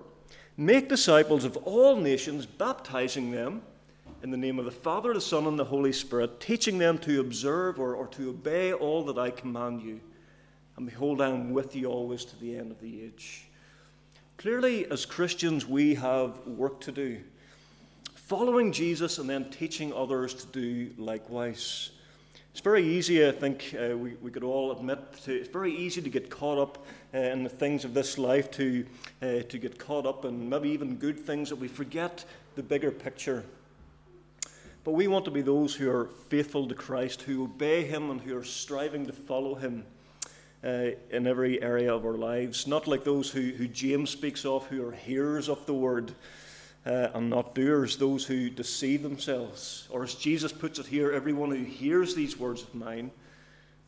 make 0.57 0.89
disciples 0.89 1.43
of 1.43 1.55
all 1.57 1.97
nations, 1.97 2.47
baptizing 2.47 3.29
them 3.29 3.61
in 4.23 4.31
the 4.31 4.37
name 4.37 4.57
of 4.57 4.65
the 4.65 4.71
Father, 4.71 5.13
the 5.13 5.21
Son, 5.21 5.45
and 5.45 5.59
the 5.59 5.65
Holy 5.65 5.93
Spirit, 5.93 6.39
teaching 6.39 6.79
them 6.79 6.97
to 6.97 7.19
observe 7.19 7.79
or, 7.79 7.93
or 7.93 8.07
to 8.07 8.31
obey 8.31 8.73
all 8.73 9.03
that 9.03 9.19
I 9.19 9.29
command 9.29 9.83
you. 9.83 10.01
And 10.77 10.85
behold, 10.85 11.21
I 11.21 11.29
am 11.29 11.53
with 11.53 11.75
you 11.75 11.87
always 11.87 12.23
to 12.25 12.39
the 12.39 12.55
end 12.55 12.71
of 12.71 12.79
the 12.79 13.01
age. 13.01 13.47
Clearly, 14.37 14.85
as 14.91 15.07
Christians, 15.07 15.65
we 15.65 15.95
have 15.95 16.37
work 16.45 16.79
to 16.81 16.91
do. 16.91 17.17
Following 18.13 18.71
Jesus 18.71 19.17
and 19.17 19.27
then 19.27 19.49
teaching 19.49 19.91
others 19.91 20.35
to 20.35 20.47
do 20.47 20.91
likewise. 20.99 21.89
It's 22.51 22.61
very 22.61 22.87
easy, 22.87 23.27
I 23.27 23.31
think, 23.31 23.73
uh, 23.73 23.97
we, 23.97 24.13
we 24.21 24.29
could 24.29 24.43
all 24.43 24.71
admit, 24.71 24.99
to, 25.23 25.33
it's 25.33 25.49
very 25.49 25.75
easy 25.75 25.99
to 26.01 26.09
get 26.09 26.29
caught 26.29 26.59
up 26.59 26.85
uh, 27.11 27.17
in 27.17 27.43
the 27.43 27.49
things 27.49 27.83
of 27.83 27.95
this 27.95 28.19
life, 28.19 28.51
to, 28.51 28.85
uh, 29.23 29.39
to 29.49 29.57
get 29.57 29.79
caught 29.79 30.05
up 30.05 30.25
in 30.25 30.47
maybe 30.47 30.69
even 30.69 30.95
good 30.97 31.19
things 31.19 31.49
that 31.49 31.55
we 31.55 31.67
forget 31.67 32.23
the 32.55 32.61
bigger 32.61 32.91
picture. 32.91 33.43
But 34.83 34.91
we 34.91 35.07
want 35.07 35.25
to 35.25 35.31
be 35.31 35.41
those 35.41 35.73
who 35.73 35.89
are 35.89 36.09
faithful 36.29 36.67
to 36.67 36.75
Christ, 36.75 37.23
who 37.23 37.45
obey 37.45 37.83
Him, 37.83 38.11
and 38.11 38.21
who 38.21 38.37
are 38.37 38.43
striving 38.43 39.07
to 39.07 39.13
follow 39.13 39.55
Him 39.55 39.83
uh, 40.63 40.91
in 41.11 41.27
every 41.27 41.61
area 41.61 41.93
of 41.93 42.05
our 42.05 42.17
lives. 42.17 42.67
Not 42.67 42.87
like 42.87 43.03
those 43.03 43.29
who, 43.29 43.51
who 43.51 43.67
James 43.67 44.09
speaks 44.09 44.45
of, 44.45 44.65
who 44.67 44.85
are 44.87 44.91
hearers 44.91 45.49
of 45.49 45.65
the 45.65 45.73
word 45.73 46.13
uh, 46.85 47.09
and 47.13 47.29
not 47.29 47.53
doers, 47.53 47.97
those 47.97 48.25
who 48.25 48.49
deceive 48.49 49.03
themselves. 49.03 49.87
Or 49.91 50.03
as 50.03 50.15
Jesus 50.15 50.51
puts 50.51 50.79
it 50.79 50.85
here, 50.85 51.11
everyone 51.11 51.51
who 51.51 51.63
hears 51.63 52.15
these 52.15 52.39
words 52.39 52.63
of 52.63 52.73
mine 52.73 53.11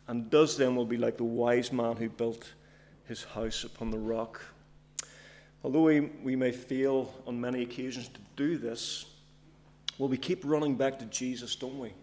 and 0.08 0.30
does 0.30 0.58
them 0.58 0.76
will 0.76 0.86
be 0.86 0.98
like 0.98 1.18
the 1.18 1.24
wise 1.24 1.72
man 1.72 1.96
who 1.96 2.10
built 2.10 2.52
his 3.08 3.24
house 3.24 3.64
upon 3.64 3.92
the 3.92 3.98
rock. 3.98 4.42
Although 5.64 5.84
we, 5.84 6.00
we 6.24 6.36
may 6.36 6.52
fail 6.52 7.14
on 7.28 7.40
many 7.40 7.62
occasions 7.64 8.08
to 8.08 8.20
do 8.36 8.58
this, 8.58 9.06
well, 9.98 10.10
we 10.10 10.18
keep 10.18 10.44
running 10.46 10.76
back 10.76 10.98
to 11.00 11.06
Jesus, 11.06 11.56
don't 11.56 11.78
we? 11.78 11.94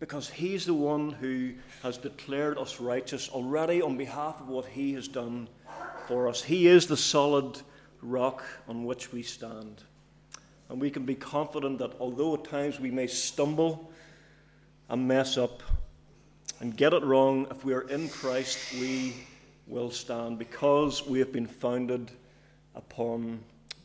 Because 0.00 0.28
He's 0.28 0.66
the 0.66 0.74
one 0.74 1.10
who 1.10 1.52
has 1.82 1.98
declared 1.98 2.58
us 2.58 2.80
righteous 2.80 3.28
already 3.28 3.82
on 3.82 3.96
behalf 3.96 4.40
of 4.40 4.48
what 4.48 4.66
He 4.66 4.92
has 4.94 5.08
done 5.08 5.48
for 6.06 6.28
us. 6.28 6.42
He 6.42 6.66
is 6.66 6.86
the 6.86 6.96
solid 6.96 7.60
rock 8.02 8.44
on 8.68 8.84
which 8.84 9.12
we 9.12 9.22
stand. 9.22 9.82
And 10.68 10.80
we 10.80 10.90
can 10.90 11.04
be 11.04 11.14
confident 11.14 11.78
that 11.78 11.92
although 11.98 12.34
at 12.34 12.44
times 12.44 12.78
we 12.78 12.90
may 12.90 13.06
stumble 13.06 13.90
and 14.88 15.08
mess 15.08 15.36
up 15.36 15.62
and 16.60 16.76
get 16.76 16.92
it 16.92 17.02
wrong, 17.02 17.46
if 17.50 17.64
we 17.64 17.72
are 17.74 17.88
in 17.88 18.08
Christ, 18.08 18.58
we 18.80 19.14
will 19.66 19.90
stand 19.90 20.38
because 20.38 21.06
we 21.06 21.18
have 21.18 21.32
been 21.32 21.46
founded 21.46 22.10
upon 22.74 23.40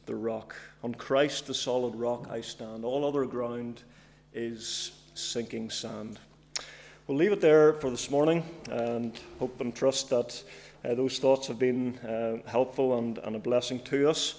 the 0.05 0.15
rock. 0.15 0.55
On 0.83 0.93
Christ, 0.93 1.47
the 1.47 1.53
solid 1.53 1.95
rock, 1.95 2.27
I 2.29 2.41
stand. 2.41 2.83
All 2.83 3.05
other 3.05 3.25
ground 3.25 3.83
is 4.33 4.91
sinking 5.13 5.69
sand. 5.69 6.19
We'll 7.07 7.17
leave 7.17 7.31
it 7.31 7.41
there 7.41 7.73
for 7.73 7.89
this 7.89 8.09
morning 8.09 8.43
and 8.69 9.19
hope 9.39 9.59
and 9.61 9.75
trust 9.75 10.09
that 10.09 10.41
uh, 10.85 10.95
those 10.95 11.19
thoughts 11.19 11.47
have 11.47 11.59
been 11.59 11.97
uh, 11.99 12.37
helpful 12.49 12.97
and, 12.97 13.17
and 13.19 13.35
a 13.35 13.39
blessing 13.39 13.79
to 13.81 14.09
us. 14.09 14.35